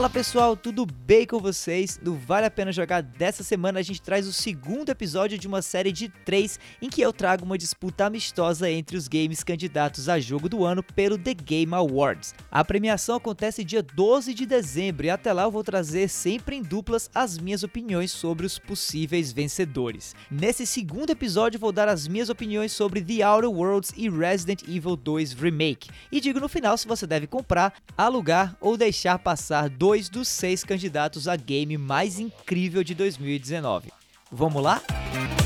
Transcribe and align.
Fala 0.00 0.08
pessoal, 0.08 0.56
tudo 0.56 0.86
bem 0.86 1.26
com 1.26 1.38
vocês? 1.38 2.00
No 2.02 2.14
Vale 2.14 2.46
a 2.46 2.50
Pena 2.50 2.72
Jogar 2.72 3.02
dessa 3.02 3.42
semana 3.42 3.80
a 3.80 3.82
gente 3.82 4.00
traz 4.00 4.26
o 4.26 4.32
segundo 4.32 4.88
episódio 4.88 5.36
de 5.36 5.46
uma 5.46 5.60
série 5.60 5.92
de 5.92 6.08
três 6.08 6.58
em 6.80 6.88
que 6.88 7.02
eu 7.02 7.12
trago 7.12 7.44
uma 7.44 7.58
disputa 7.58 8.06
amistosa 8.06 8.70
entre 8.70 8.96
os 8.96 9.06
games 9.06 9.44
candidatos 9.44 10.08
a 10.08 10.18
jogo 10.18 10.48
do 10.48 10.64
ano 10.64 10.82
pelo 10.82 11.18
The 11.18 11.34
Game 11.34 11.74
Awards. 11.74 12.34
A 12.50 12.64
premiação 12.64 13.16
acontece 13.16 13.62
dia 13.62 13.82
12 13.82 14.32
de 14.32 14.46
dezembro 14.46 15.04
e 15.04 15.10
até 15.10 15.34
lá 15.34 15.42
eu 15.42 15.50
vou 15.50 15.62
trazer 15.62 16.08
sempre 16.08 16.56
em 16.56 16.62
duplas 16.62 17.10
as 17.14 17.36
minhas 17.36 17.62
opiniões 17.62 18.10
sobre 18.10 18.46
os 18.46 18.58
possíveis 18.58 19.32
vencedores. 19.32 20.14
Nesse 20.30 20.66
segundo 20.66 21.10
episódio 21.10 21.60
vou 21.60 21.72
dar 21.72 21.88
as 21.88 22.08
minhas 22.08 22.30
opiniões 22.30 22.72
sobre 22.72 23.02
The 23.02 23.22
Outer 23.22 23.50
Worlds 23.50 23.92
e 23.94 24.08
Resident 24.08 24.62
Evil 24.62 24.96
2 24.96 25.34
Remake 25.34 25.90
e 26.10 26.22
digo 26.22 26.40
no 26.40 26.48
final 26.48 26.78
se 26.78 26.88
você 26.88 27.06
deve 27.06 27.26
comprar, 27.26 27.74
alugar 27.98 28.56
ou 28.62 28.78
deixar 28.78 29.18
passar 29.18 29.68
dois 29.90 30.08
dos 30.08 30.28
seis 30.28 30.62
candidatos 30.62 31.26
a 31.26 31.34
game 31.34 31.76
mais 31.76 32.20
incrível 32.20 32.84
de 32.84 32.94
2019. 32.94 33.90
Vamos 34.30 34.62
lá? 34.62 34.80
Um 34.88 35.39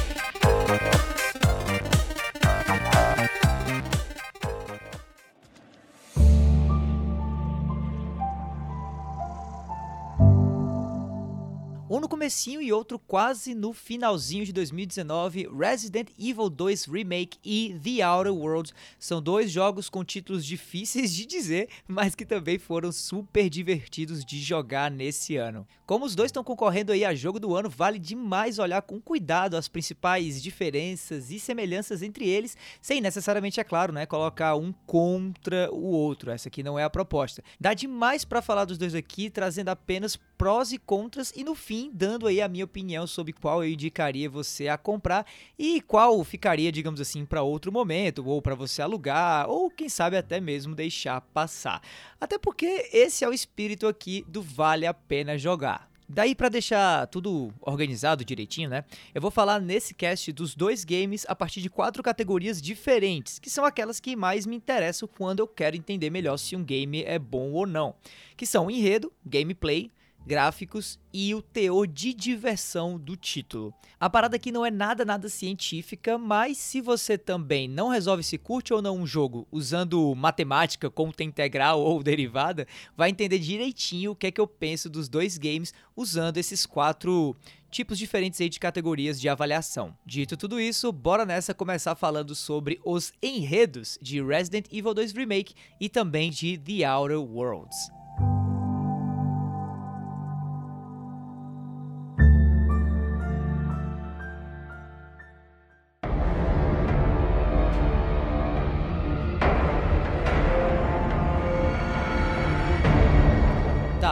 comecinho 12.25 12.63
e 12.63 12.73
outro 12.73 12.99
quase 12.99 13.55
no 13.55 13.75
finalzinho 13.75 14.47
de 14.47 14.53
2019, 14.55 15.47
Resident 15.55 16.09
Evil 16.19 16.49
2 16.49 16.87
Remake 16.87 17.37
e 17.45 17.79
The 17.85 18.03
Outer 18.03 18.33
Worlds 18.33 18.73
são 18.99 19.21
dois 19.21 19.51
jogos 19.51 19.91
com 19.91 20.03
títulos 20.03 20.43
difíceis 20.43 21.13
de 21.13 21.27
dizer, 21.27 21.69
mas 21.87 22.15
que 22.15 22.25
também 22.25 22.59
foram 22.59 22.91
super 22.91 23.51
divertidos 23.51 24.25
de 24.25 24.41
jogar 24.41 24.91
nesse 24.91 25.37
ano. 25.37 25.67
Como 25.85 26.07
os 26.07 26.15
dois 26.15 26.29
estão 26.29 26.43
concorrendo 26.43 26.93
aí 26.93 27.05
a 27.05 27.15
jogo 27.15 27.39
do 27.39 27.55
ano, 27.55 27.69
vale 27.69 27.99
demais 27.99 28.59
olhar 28.59 28.81
com 28.81 28.99
cuidado 28.99 29.55
as 29.55 29.69
principais 29.69 30.43
diferenças 30.43 31.31
e 31.31 31.39
semelhanças 31.39 32.01
entre 32.01 32.27
eles, 32.27 32.57
sem 32.81 33.03
necessariamente, 33.03 33.61
é 33.61 33.65
claro, 33.65 33.93
né, 33.93 34.07
colocar 34.07 34.57
um 34.57 34.73
contra 34.87 35.71
o 35.71 35.91
outro. 35.91 36.31
Essa 36.31 36.49
aqui 36.49 36.63
não 36.63 36.79
é 36.79 36.85
a 36.85 36.89
proposta. 36.89 37.45
Dá 37.61 37.75
demais 37.75 38.25
para 38.25 38.41
falar 38.41 38.65
dos 38.65 38.79
dois 38.79 38.95
aqui, 38.95 39.29
trazendo 39.29 39.69
apenas 39.69 40.17
prós 40.39 40.73
e 40.73 40.79
contras 40.79 41.31
e 41.37 41.45
no 41.45 41.55
fim 41.55 41.91
dando 41.93 42.14
aí 42.23 42.41
a 42.41 42.49
minha 42.49 42.65
opinião 42.65 43.07
sobre 43.07 43.33
qual 43.33 43.63
eu 43.63 43.71
indicaria 43.71 44.29
você 44.29 44.69
a 44.69 44.79
comprar 44.79 45.27
e 45.59 45.81
qual 45.81 46.23
ficaria, 46.25 46.71
digamos 46.71 47.01
assim, 47.01 47.25
para 47.25 47.43
outro 47.43 47.73
momento 47.73 48.27
ou 48.27 48.41
para 48.41 48.55
você 48.55 48.83
alugar 48.83 49.49
ou 49.49 49.71
quem 49.71 49.89
sabe 49.89 50.17
até 50.17 50.41
mesmo 50.41 50.75
deixar 50.75 51.21
passar. 51.21 51.83
Até 52.21 52.39
porque 52.39 52.89
esse 52.93 53.25
é 53.25 53.29
o 53.29 53.33
espírito 53.33 53.87
aqui 53.87 54.25
do 54.29 54.43
vale 54.43 54.87
a 54.87 54.95
pena 54.95 55.37
jogar. 55.37 55.95
Daí 56.09 56.35
para 56.35 56.51
deixar 56.51 57.07
tudo 57.07 57.53
organizado 57.63 58.25
direitinho, 58.25 58.69
né? 58.69 58.85
Eu 59.15 59.23
vou 59.23 59.31
falar 59.31 59.59
nesse 59.59 59.95
cast 59.95 60.31
dos 60.33 60.55
dois 60.55 60.85
games 60.85 61.25
a 61.29 61.35
partir 61.35 61.63
de 61.63 61.71
quatro 61.71 62.03
categorias 62.03 62.61
diferentes, 62.61 63.39
que 63.39 63.49
são 63.49 63.65
aquelas 63.65 64.01
que 64.01 64.15
mais 64.15 64.45
me 64.45 64.55
interessam 64.55 65.09
quando 65.09 65.41
eu 65.41 65.49
quero 65.49 65.77
entender 65.77 66.11
melhor 66.11 66.37
se 66.37 66.55
um 66.55 66.63
game 66.63 67.03
é 67.05 67.19
bom 67.19 67.53
ou 67.53 67.67
não, 67.67 67.95
que 68.37 68.45
são 68.45 68.71
enredo, 68.71 69.11
gameplay, 69.25 69.91
gráficos 70.27 70.99
e 71.13 71.35
o 71.35 71.43
teor 71.43 71.87
de 71.87 72.13
diversão 72.13 72.99
do 72.99 73.17
título. 73.17 73.73
A 74.01 74.11
parada 74.11 74.37
aqui 74.37 74.51
não 74.51 74.65
é 74.65 74.71
nada 74.71 75.05
nada 75.05 75.29
científica, 75.29 76.19
mas 76.19 76.59
se 76.59 76.81
você 76.81 77.17
também 77.17 77.69
não 77.69 77.89
resolve 77.89 78.23
se 78.23 78.39
curte 78.39 78.73
ou 78.73 78.83
não 78.83 78.99
um 78.99 79.07
jogo 79.07 79.47
usando 79.53 80.15
matemática, 80.15 80.91
conta 80.91 81.23
integral 81.23 81.81
ou 81.81 82.03
derivada, 82.03 82.67
vai 82.97 83.11
entender 83.11 83.39
direitinho 83.39 84.13
o 84.13 84.17
que 84.17 84.27
é 84.27 84.31
que 84.31 84.41
eu 84.41 84.47
penso 84.47 84.91
dos 84.91 85.09
dois 85.09 85.39
games 85.39 85.73
usando 85.97 86.39
esses 86.39 86.67
quatro 86.67 87.37
tipos 87.71 87.99
diferentes 87.99 88.41
aí 88.41 88.49
de 88.49 88.61
categorias 88.61 89.21
de 89.21 89.29
avaliação. 89.29 89.97
Dito 90.07 90.37
tudo 90.37 90.61
isso, 90.61 90.93
bora 90.93 91.27
nessa 91.27 91.53
começar 91.53 91.97
falando 91.97 92.35
sobre 92.35 92.81
os 92.85 93.13
enredos 93.21 93.99
de 94.01 94.23
Resident 94.23 94.67
Evil 94.73 94.95
2 94.95 95.13
Remake 95.13 95.55
e 95.81 95.89
também 95.89 96.31
de 96.31 96.57
The 96.57 96.89
Outer 96.89 97.21
Worlds. 97.21 98.04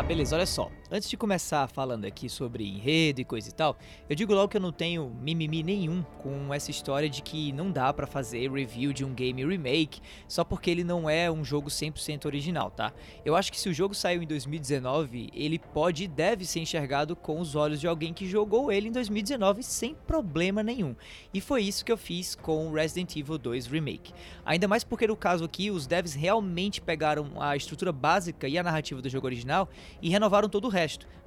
Beleza, 0.02 0.36
olha 0.36 0.46
só. 0.46 0.70
Antes 0.94 1.08
de 1.08 1.16
começar 1.16 1.66
falando 1.68 2.04
aqui 2.04 2.28
sobre 2.28 2.68
enredo 2.68 3.18
e 3.18 3.24
coisa 3.24 3.48
e 3.48 3.52
tal, 3.52 3.78
eu 4.10 4.14
digo 4.14 4.34
logo 4.34 4.48
que 4.48 4.58
eu 4.58 4.60
não 4.60 4.70
tenho 4.70 5.08
mimimi 5.22 5.62
nenhum 5.62 6.02
com 6.18 6.52
essa 6.52 6.70
história 6.70 7.08
de 7.08 7.22
que 7.22 7.50
não 7.50 7.70
dá 7.70 7.90
para 7.94 8.06
fazer 8.06 8.52
review 8.52 8.92
de 8.92 9.02
um 9.02 9.14
game 9.14 9.42
remake 9.42 10.02
só 10.28 10.44
porque 10.44 10.70
ele 10.70 10.84
não 10.84 11.08
é 11.08 11.30
um 11.30 11.42
jogo 11.42 11.70
100% 11.70 12.26
original, 12.26 12.70
tá? 12.70 12.92
Eu 13.24 13.34
acho 13.34 13.50
que 13.50 13.58
se 13.58 13.70
o 13.70 13.72
jogo 13.72 13.94
saiu 13.94 14.22
em 14.22 14.26
2019, 14.26 15.30
ele 15.32 15.58
pode 15.58 16.04
e 16.04 16.06
deve 16.06 16.44
ser 16.44 16.60
enxergado 16.60 17.16
com 17.16 17.40
os 17.40 17.54
olhos 17.56 17.80
de 17.80 17.88
alguém 17.88 18.12
que 18.12 18.28
jogou 18.28 18.70
ele 18.70 18.88
em 18.88 18.92
2019 18.92 19.62
sem 19.62 19.94
problema 19.94 20.62
nenhum. 20.62 20.94
E 21.32 21.40
foi 21.40 21.62
isso 21.62 21.86
que 21.86 21.92
eu 21.92 21.96
fiz 21.96 22.34
com 22.34 22.70
Resident 22.70 23.16
Evil 23.16 23.38
2 23.38 23.64
Remake. 23.66 24.12
Ainda 24.44 24.68
mais 24.68 24.84
porque 24.84 25.06
no 25.06 25.16
caso 25.16 25.42
aqui, 25.42 25.70
os 25.70 25.86
devs 25.86 26.12
realmente 26.12 26.82
pegaram 26.82 27.40
a 27.40 27.56
estrutura 27.56 27.92
básica 27.92 28.46
e 28.46 28.58
a 28.58 28.62
narrativa 28.62 29.00
do 29.00 29.08
jogo 29.08 29.26
original 29.26 29.70
e 30.02 30.10
renovaram 30.10 30.50
todo 30.50 30.66
o 30.66 30.68
resto, 30.68 30.81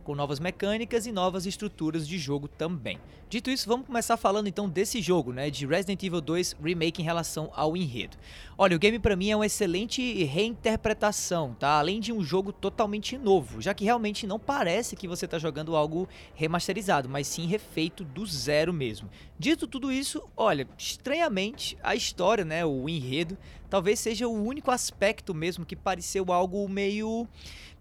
com 0.05 0.13
novas 0.13 0.39
mecânicas 0.39 1.07
e 1.07 1.11
novas 1.11 1.47
estruturas 1.47 2.07
de 2.07 2.17
jogo 2.19 2.47
também. 2.47 2.99
Dito 3.27 3.49
isso, 3.49 3.67
vamos 3.67 3.87
começar 3.87 4.15
falando 4.15 4.47
então 4.47 4.69
desse 4.69 5.01
jogo, 5.01 5.33
né, 5.33 5.49
de 5.49 5.65
Resident 5.65 6.01
Evil 6.03 6.21
2 6.21 6.57
Remake 6.63 7.01
em 7.01 7.05
relação 7.05 7.51
ao 7.55 7.75
enredo. 7.75 8.15
Olha, 8.55 8.75
o 8.75 8.79
game 8.79 8.99
para 8.99 9.15
mim 9.15 9.31
é 9.31 9.35
uma 9.35 9.47
excelente 9.47 10.23
reinterpretação, 10.23 11.55
tá? 11.59 11.79
Além 11.79 11.99
de 11.99 12.13
um 12.13 12.23
jogo 12.23 12.53
totalmente 12.53 13.17
novo, 13.17 13.59
já 13.59 13.73
que 13.73 13.83
realmente 13.83 14.27
não 14.27 14.37
parece 14.37 14.95
que 14.95 15.07
você 15.07 15.25
está 15.25 15.39
jogando 15.39 15.75
algo 15.75 16.07
remasterizado, 16.35 17.09
mas 17.09 17.27
sim 17.27 17.47
refeito 17.47 18.03
do 18.03 18.23
zero 18.27 18.71
mesmo. 18.71 19.09
Dito 19.39 19.65
tudo 19.65 19.91
isso, 19.91 20.21
olha, 20.37 20.67
estranhamente 20.77 21.75
a 21.81 21.95
história, 21.95 22.45
né, 22.45 22.63
o 22.63 22.87
enredo, 22.87 23.35
talvez 23.75 23.99
seja 23.99 24.25
o 24.25 24.31
único 24.31 24.71
aspecto 24.71 25.33
mesmo 25.33 25.65
que 25.65 25.75
pareceu 25.75 26.31
algo 26.31 26.65
meio 26.69 27.27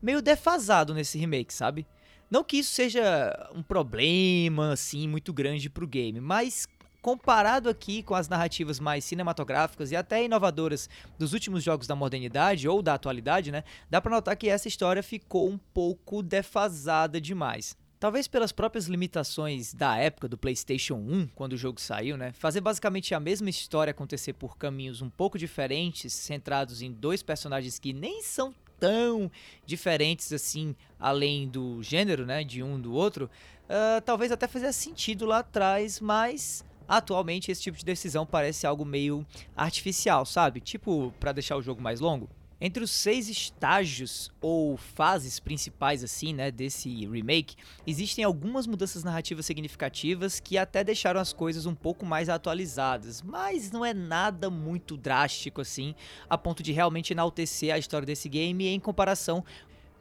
meio 0.03 0.21
defasado 0.21 0.93
nesse 0.93 1.17
remake, 1.17 1.55
sabe? 1.55 1.87
Não 2.29 2.43
que 2.43 2.57
isso 2.57 2.75
seja 2.75 3.49
um 3.55 3.63
problema 3.63 4.73
assim 4.73 5.07
muito 5.07 5.33
grande 5.33 5.71
pro 5.71 5.87
game, 5.87 6.19
mas 6.19 6.67
comparado 7.01 7.69
aqui 7.69 8.03
com 8.03 8.17
as 8.17 8.29
narrativas 8.29 8.81
mais 8.81 9.05
cinematográficas 9.05 9.93
e 9.93 9.97
até 9.97 10.25
inovadoras 10.25 10.91
dos 11.17 11.33
últimos 11.33 11.63
jogos 11.63 11.87
da 11.87 11.95
modernidade 11.95 12.69
ou 12.69 12.83
da 12.83 12.95
atualidade, 12.95 13.53
né? 13.53 13.63
Dá 13.89 14.01
para 14.01 14.17
notar 14.17 14.37
que 14.37 14.49
essa 14.49 14.67
história 14.67 15.01
ficou 15.01 15.49
um 15.49 15.57
pouco 15.57 16.25
defasada 16.25 17.21
demais. 17.21 17.77
Talvez 18.05 18.29
pelas 18.29 18.53
próprias 18.53 18.85
limitações 18.85 19.73
da 19.73 19.97
época 19.97 20.29
do 20.29 20.37
PlayStation 20.37 20.97
1, 20.97 21.29
quando 21.35 21.55
o 21.55 21.57
jogo 21.57 21.81
saiu, 21.81 22.19
né? 22.19 22.33
Fazer 22.35 22.61
basicamente 22.61 23.15
a 23.15 23.19
mesma 23.19 23.49
história 23.49 23.93
acontecer 23.93 24.35
por 24.35 24.59
caminhos 24.59 25.01
um 25.01 25.09
pouco 25.09 25.39
diferentes, 25.39 26.13
centrados 26.13 26.83
em 26.83 26.93
dois 26.93 27.23
personagens 27.23 27.79
que 27.79 27.95
nem 27.95 28.21
são 28.21 28.55
tão 28.79 29.31
diferentes 29.65 30.35
assim, 30.35 30.77
além 31.01 31.49
do 31.49 31.83
gênero, 31.83 32.27
né, 32.27 32.45
de 32.45 32.63
um 32.63 32.79
do 32.79 32.93
outro, 32.93 33.31
uh, 33.71 34.03
talvez 34.03 34.31
até 34.31 34.47
fizesse 34.47 34.81
sentido 34.81 35.25
lá 35.25 35.39
atrás, 35.39 35.99
mas 35.99 36.63
atualmente 36.87 37.51
esse 37.51 37.63
tipo 37.63 37.79
de 37.79 37.87
decisão 37.87 38.27
parece 38.27 38.67
algo 38.67 38.85
meio 38.85 39.27
artificial, 39.57 40.27
sabe? 40.27 40.61
Tipo, 40.61 41.11
para 41.19 41.33
deixar 41.33 41.57
o 41.57 41.63
jogo 41.63 41.81
mais 41.81 42.01
longo. 42.01 42.29
Entre 42.61 42.83
os 42.85 42.91
seis 42.91 43.29
estágios 43.29 44.31
ou 44.41 44.77
fases 44.77 45.41
principais 45.41 46.05
assim, 46.05 46.33
né, 46.33 46.51
desse 46.51 46.89
remake, 47.07 47.57
existem 47.87 48.25
algumas 48.25 48.67
mudanças 48.67 49.03
narrativas 49.03 49.45
significativas 49.45 50.39
que 50.39 50.57
até 50.57 50.85
deixaram 50.85 51.21
as 51.21 51.33
coisas 51.33 51.67
um 51.67 51.75
pouco 51.75 52.07
mais 52.07 52.29
atualizadas, 52.29 53.21
mas 53.21 53.71
não 53.71 53.85
é 53.85 53.93
nada 53.93 54.49
muito 54.49 54.97
drástico 54.97 55.61
assim, 55.61 55.95
a 56.31 56.39
ponto 56.39 56.63
de 56.63 56.73
realmente 56.73 57.13
enaltecer 57.13 57.75
a 57.75 57.79
história 57.79 58.07
desse 58.07 58.29
game 58.29 58.67
em 58.67 58.79
comparação 58.79 59.45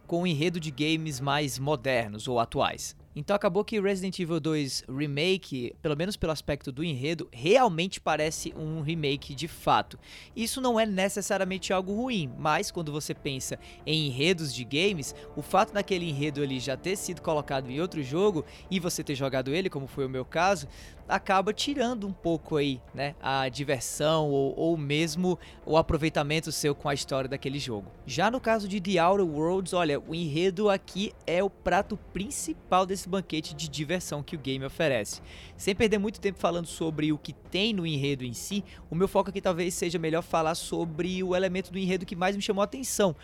com 0.05 0.21
o 0.21 0.27
enredo 0.27 0.59
de 0.59 0.69
games 0.69 1.19
mais 1.19 1.57
modernos 1.57 2.27
ou 2.27 2.39
atuais. 2.39 2.95
Então 3.15 3.35
acabou 3.35 3.63
que 3.63 3.79
Resident 3.79 4.17
Evil 4.19 4.39
2 4.39 4.85
Remake, 4.89 5.75
pelo 5.81 5.95
menos 5.95 6.17
pelo 6.17 6.31
aspecto 6.31 6.71
do 6.71 6.83
enredo, 6.83 7.27
realmente 7.31 8.01
parece 8.01 8.53
um 8.57 8.81
remake 8.81 9.35
de 9.35 9.47
fato. 9.47 9.99
Isso 10.35 10.59
não 10.59 10.79
é 10.79 10.85
necessariamente 10.85 11.71
algo 11.71 11.93
ruim, 11.93 12.31
mas 12.37 12.71
quando 12.71 12.91
você 12.91 13.13
pensa 13.13 13.59
em 13.85 14.07
enredos 14.07 14.53
de 14.53 14.63
games, 14.63 15.13
o 15.35 15.43
fato 15.43 15.73
daquele 15.73 16.09
enredo 16.09 16.41
ali 16.41 16.59
já 16.59 16.75
ter 16.75 16.95
sido 16.95 17.21
colocado 17.21 17.69
em 17.69 17.79
outro 17.79 18.01
jogo 18.01 18.43
e 18.69 18.79
você 18.79 19.03
ter 19.03 19.15
jogado 19.15 19.53
ele, 19.53 19.69
como 19.69 19.85
foi 19.85 20.05
o 20.05 20.09
meu 20.09 20.25
caso, 20.25 20.67
acaba 21.07 21.53
tirando 21.53 22.07
um 22.07 22.13
pouco 22.13 22.57
aí, 22.57 22.81
né, 22.93 23.15
a 23.21 23.47
diversão 23.49 24.29
ou, 24.29 24.57
ou 24.57 24.77
mesmo 24.77 25.37
o 25.65 25.77
aproveitamento 25.77 26.51
seu 26.51 26.73
com 26.73 26.89
a 26.89 26.93
história 26.93 27.29
daquele 27.29 27.59
jogo. 27.59 27.91
Já 28.05 28.31
no 28.31 28.39
caso 28.39 28.67
de 28.67 28.79
The 28.79 29.03
Outer 29.03 29.25
Worlds, 29.25 29.73
olha, 29.73 29.99
o 29.99 30.15
enredo 30.15 30.69
aqui 30.69 31.13
é 31.27 31.43
o 31.43 31.49
prato 31.49 31.97
principal 32.13 32.85
desse 32.85 33.02
banquete 33.09 33.53
de 33.53 33.67
diversão 33.67 34.23
que 34.23 34.35
o 34.35 34.39
game 34.39 34.65
oferece. 34.65 35.21
Sem 35.57 35.75
perder 35.75 35.97
muito 35.97 36.19
tempo 36.19 36.39
falando 36.39 36.67
sobre 36.67 37.11
o 37.11 37.17
que 37.17 37.33
tem 37.33 37.73
no 37.73 37.85
enredo 37.85 38.23
em 38.23 38.33
si, 38.33 38.63
o 38.89 38.95
meu 38.95 39.07
foco 39.07 39.29
aqui 39.29 39.41
talvez 39.41 39.73
seja 39.73 39.99
melhor 39.99 40.21
falar 40.21 40.55
sobre 40.55 41.23
o 41.23 41.35
elemento 41.35 41.71
do 41.71 41.77
enredo 41.77 42.05
que 42.05 42.15
mais 42.15 42.35
me 42.35 42.41
chamou 42.41 42.61
a 42.61 42.65
atenção, 42.65 43.15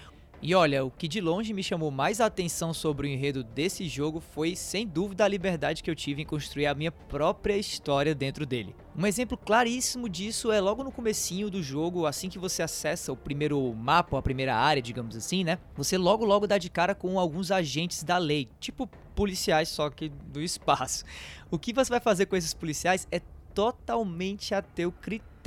e 0.41 0.56
olha, 0.56 0.86
o 0.86 0.91
que 0.91 1.07
de 1.07 1.19
longe 1.19 1.53
me 1.53 1.62
chamou 1.62 1.91
mais 1.91 2.21
a 2.21 2.25
atenção 2.27 2.74
sobre 2.74 3.07
o 3.07 3.09
enredo 3.09 3.44
desse 3.44 3.89
jogo 3.89 4.21
foi, 4.21 4.56
sem 4.56 4.88
dúvida, 4.88 5.25
a 5.25 5.27
liberdade 5.27 5.83
que 5.83 5.91
eu 5.91 5.95
tive 5.95 6.21
em 6.21 6.25
construir 6.25 6.65
a 6.68 6.74
minha 6.74 6.91
própria 6.94 7.57
história 7.57 8.15
dentro 8.15 8.45
dele. 8.45 8.74
Um 8.97 9.06
exemplo 9.06 9.38
claríssimo 9.38 10.07
disso 10.07 10.50
é 10.50 10.62
logo 10.62 10.81
no 10.81 10.94
comecinho 10.94 11.50
do 11.50 11.62
jogo, 11.62 12.06
assim 12.06 12.30
que 12.30 12.39
você 12.39 12.63
acessa 12.63 13.12
o 13.12 13.18
primeiro 13.18 13.74
mapa, 13.74 14.18
a 14.18 14.21
primeira 14.21 14.56
área, 14.56 14.81
digamos 14.81 15.15
assim, 15.15 15.44
né? 15.44 15.59
Você 15.75 15.97
logo 15.97 16.24
logo 16.24 16.47
dá 16.47 16.57
de 16.57 16.69
cara 16.69 16.95
com 16.95 17.19
alguns 17.19 17.51
agentes 17.51 18.01
da 18.03 18.18
lei, 18.18 18.47
tipo 18.62 18.89
policiais 19.13 19.68
só 19.68 19.89
que 19.89 20.07
do 20.07 20.41
espaço. 20.41 21.03
O 21.51 21.59
que 21.59 21.74
você 21.74 21.89
vai 21.89 22.00
fazer 22.00 22.27
com 22.27 22.38
esses 22.38 22.53
policiais 22.53 23.06
é 23.12 23.21
totalmente 23.53 24.56
a 24.56 24.62
teu 24.62 24.91
critério. 24.91 25.38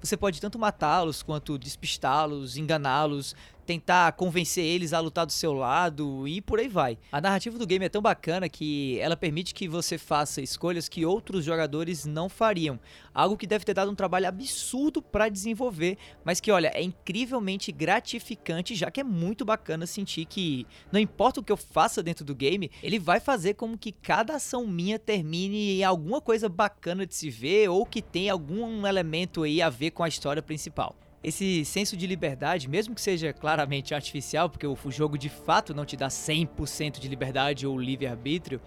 Você 0.00 0.16
pode 0.16 0.40
tanto 0.40 0.58
matá-los 0.58 1.22
quanto 1.22 1.58
despistá-los, 1.58 2.56
enganá-los, 2.56 3.34
tentar 3.70 4.10
convencer 4.12 4.64
eles 4.64 4.92
a 4.92 4.98
lutar 4.98 5.24
do 5.24 5.30
seu 5.30 5.52
lado 5.52 6.26
e 6.26 6.40
por 6.40 6.58
aí 6.58 6.66
vai. 6.66 6.98
A 7.12 7.20
narrativa 7.20 7.56
do 7.56 7.64
game 7.64 7.84
é 7.84 7.88
tão 7.88 8.02
bacana 8.02 8.48
que 8.48 8.98
ela 8.98 9.16
permite 9.16 9.54
que 9.54 9.68
você 9.68 9.96
faça 9.96 10.42
escolhas 10.42 10.88
que 10.88 11.06
outros 11.06 11.44
jogadores 11.44 12.04
não 12.04 12.28
fariam. 12.28 12.80
Algo 13.14 13.36
que 13.36 13.46
deve 13.46 13.64
ter 13.64 13.74
dado 13.74 13.88
um 13.88 13.94
trabalho 13.94 14.26
absurdo 14.26 15.00
para 15.00 15.28
desenvolver, 15.28 15.96
mas 16.24 16.40
que, 16.40 16.50
olha, 16.50 16.72
é 16.74 16.82
incrivelmente 16.82 17.70
gratificante, 17.70 18.74
já 18.74 18.90
que 18.90 19.00
é 19.00 19.04
muito 19.04 19.44
bacana 19.44 19.86
sentir 19.86 20.24
que 20.24 20.66
não 20.90 20.98
importa 20.98 21.38
o 21.38 21.44
que 21.44 21.52
eu 21.52 21.56
faça 21.56 22.02
dentro 22.02 22.24
do 22.24 22.34
game, 22.34 22.72
ele 22.82 22.98
vai 22.98 23.20
fazer 23.20 23.54
como 23.54 23.78
que 23.78 23.92
cada 23.92 24.34
ação 24.34 24.66
minha 24.66 24.98
termine 24.98 25.78
em 25.78 25.84
alguma 25.84 26.20
coisa 26.20 26.48
bacana 26.48 27.06
de 27.06 27.14
se 27.14 27.30
ver 27.30 27.68
ou 27.68 27.86
que 27.86 28.02
tenha 28.02 28.32
algum 28.32 28.84
elemento 28.84 29.19
aí 29.42 29.62
a 29.62 29.68
ver 29.68 29.90
com 29.90 30.02
a 30.02 30.08
história 30.08 30.42
principal 30.42 30.94
esse 31.22 31.64
senso 31.66 31.96
de 31.96 32.06
liberdade, 32.06 32.68
mesmo 32.68 32.94
que 32.94 33.00
seja 33.00 33.32
claramente 33.32 33.94
artificial, 33.94 34.48
porque 34.48 34.66
o 34.66 34.76
jogo 34.88 35.18
de 35.18 35.28
fato 35.28 35.74
não 35.74 35.84
te 35.84 35.96
dá 35.96 36.08
100% 36.08 36.98
de 36.98 37.08
liberdade 37.08 37.66
ou 37.66 37.78
livre-arbítrio, 37.78 38.60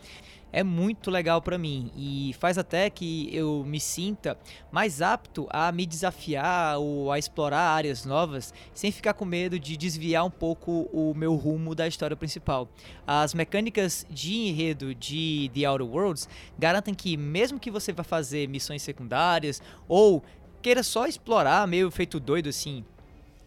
é 0.53 0.63
muito 0.63 1.09
legal 1.09 1.41
para 1.41 1.57
mim 1.57 1.91
e 1.97 2.31
faz 2.39 2.59
até 2.59 2.88
que 2.88 3.27
eu 3.35 3.63
me 3.65 3.79
sinta 3.79 4.38
mais 4.71 5.01
apto 5.01 5.47
a 5.50 5.71
me 5.71 5.83
desafiar 5.83 6.77
ou 6.77 7.11
a 7.11 7.17
explorar 7.17 7.71
áreas 7.71 8.05
novas 8.05 8.53
sem 8.71 8.91
ficar 8.91 9.15
com 9.15 9.25
medo 9.25 9.57
de 9.57 9.75
desviar 9.75 10.23
um 10.23 10.29
pouco 10.29 10.88
o 10.94 11.15
meu 11.15 11.33
rumo 11.33 11.73
da 11.73 11.88
história 11.88 12.15
principal. 12.15 12.69
As 13.05 13.33
mecânicas 13.33 14.05
de 14.11 14.35
enredo 14.35 14.94
de 14.94 15.50
The 15.55 15.67
Outer 15.67 15.88
Worlds 15.88 16.29
garantem 16.57 16.94
que 16.94 17.17
mesmo 17.17 17.59
que 17.59 17.71
você 17.71 17.91
vá 17.91 18.03
fazer 18.03 18.47
missões 18.47 18.83
secundárias 18.83 19.59
ou 19.88 20.23
queira 20.63 20.81
só 20.81 21.06
explorar, 21.06 21.68
meio 21.68 21.92
feito 21.92 22.21
doido 22.21 22.48
assim, 22.48 22.86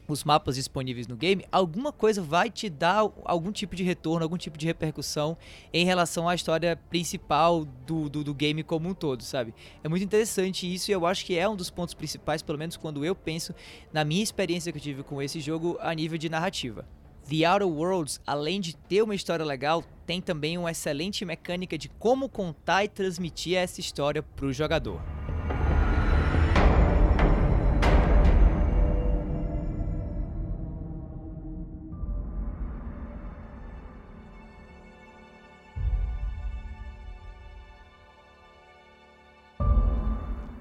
os 0.06 0.22
mapas 0.22 0.54
disponíveis 0.54 1.08
no 1.08 1.16
game, 1.16 1.46
alguma 1.50 1.90
coisa 1.90 2.20
vai 2.20 2.50
te 2.50 2.68
dar 2.68 3.10
algum 3.24 3.50
tipo 3.50 3.74
de 3.74 3.82
retorno, 3.82 4.22
algum 4.22 4.36
tipo 4.36 4.58
de 4.58 4.66
repercussão 4.66 5.34
em 5.72 5.86
relação 5.86 6.28
à 6.28 6.34
história 6.34 6.76
principal 6.90 7.64
do, 7.86 8.10
do, 8.10 8.22
do, 8.22 8.34
game 8.34 8.62
como 8.62 8.90
um 8.90 8.94
todo, 8.94 9.22
sabe? 9.22 9.54
É 9.82 9.88
muito 9.88 10.04
interessante 10.04 10.72
isso 10.72 10.90
e 10.90 10.92
eu 10.92 11.06
acho 11.06 11.24
que 11.24 11.38
é 11.38 11.48
um 11.48 11.56
dos 11.56 11.70
pontos 11.70 11.94
principais, 11.94 12.42
pelo 12.42 12.58
menos 12.58 12.76
quando 12.76 13.02
eu 13.02 13.14
penso 13.14 13.54
na 13.90 14.04
minha 14.04 14.22
experiência 14.22 14.70
que 14.70 14.76
eu 14.76 14.82
tive 14.82 15.02
com 15.02 15.20
esse 15.22 15.40
jogo 15.40 15.78
a 15.80 15.94
nível 15.94 16.18
de 16.18 16.28
narrativa. 16.28 16.86
The 17.28 17.50
Outer 17.50 17.66
Worlds, 17.66 18.20
além 18.26 18.60
de 18.60 18.76
ter 18.76 19.02
uma 19.02 19.14
história 19.14 19.44
legal, 19.44 19.82
tem 20.04 20.20
também 20.20 20.58
uma 20.58 20.70
excelente 20.70 21.24
mecânica 21.24 21.78
de 21.78 21.88
como 21.88 22.28
contar 22.28 22.84
e 22.84 22.88
transmitir 22.88 23.56
essa 23.56 23.80
história 23.80 24.22
para 24.22 24.46
o 24.46 24.52
jogador. 24.52 25.00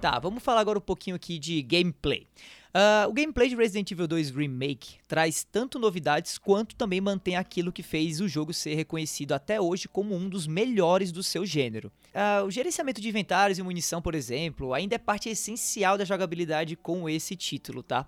Tá, 0.05 0.19
vamos 0.19 0.43
falar 0.43 0.61
agora 0.61 0.77
um 0.77 0.81
pouquinho 0.81 1.15
aqui 1.15 1.39
de 1.39 1.63
gameplay. 1.63 2.27
Uh, 2.75 3.07
o 3.07 3.13
gameplay 3.13 3.47
de 3.47 3.55
Resident 3.55 3.89
Evil 3.89 4.05
2 4.05 4.31
Remake 4.31 4.97
traz 5.07 5.45
tanto 5.49 5.79
novidades 5.79 6.37
quanto 6.37 6.75
também 6.75 6.99
mantém 6.99 7.37
aquilo 7.37 7.71
que 7.71 7.81
fez 7.81 8.19
o 8.19 8.27
jogo 8.27 8.53
ser 8.53 8.75
reconhecido 8.75 9.31
até 9.31 9.61
hoje 9.61 9.87
como 9.87 10.13
um 10.13 10.27
dos 10.27 10.45
melhores 10.45 11.09
do 11.09 11.23
seu 11.23 11.45
gênero. 11.45 11.89
Uh, 12.07 12.45
o 12.45 12.51
gerenciamento 12.51 12.99
de 12.99 13.07
inventários 13.07 13.57
e 13.57 13.63
munição, 13.63 14.01
por 14.01 14.13
exemplo, 14.13 14.73
ainda 14.73 14.95
é 14.95 14.97
parte 14.97 15.29
essencial 15.29 15.97
da 15.97 16.03
jogabilidade 16.03 16.75
com 16.75 17.07
esse 17.07 17.33
título, 17.37 17.81
tá? 17.81 18.05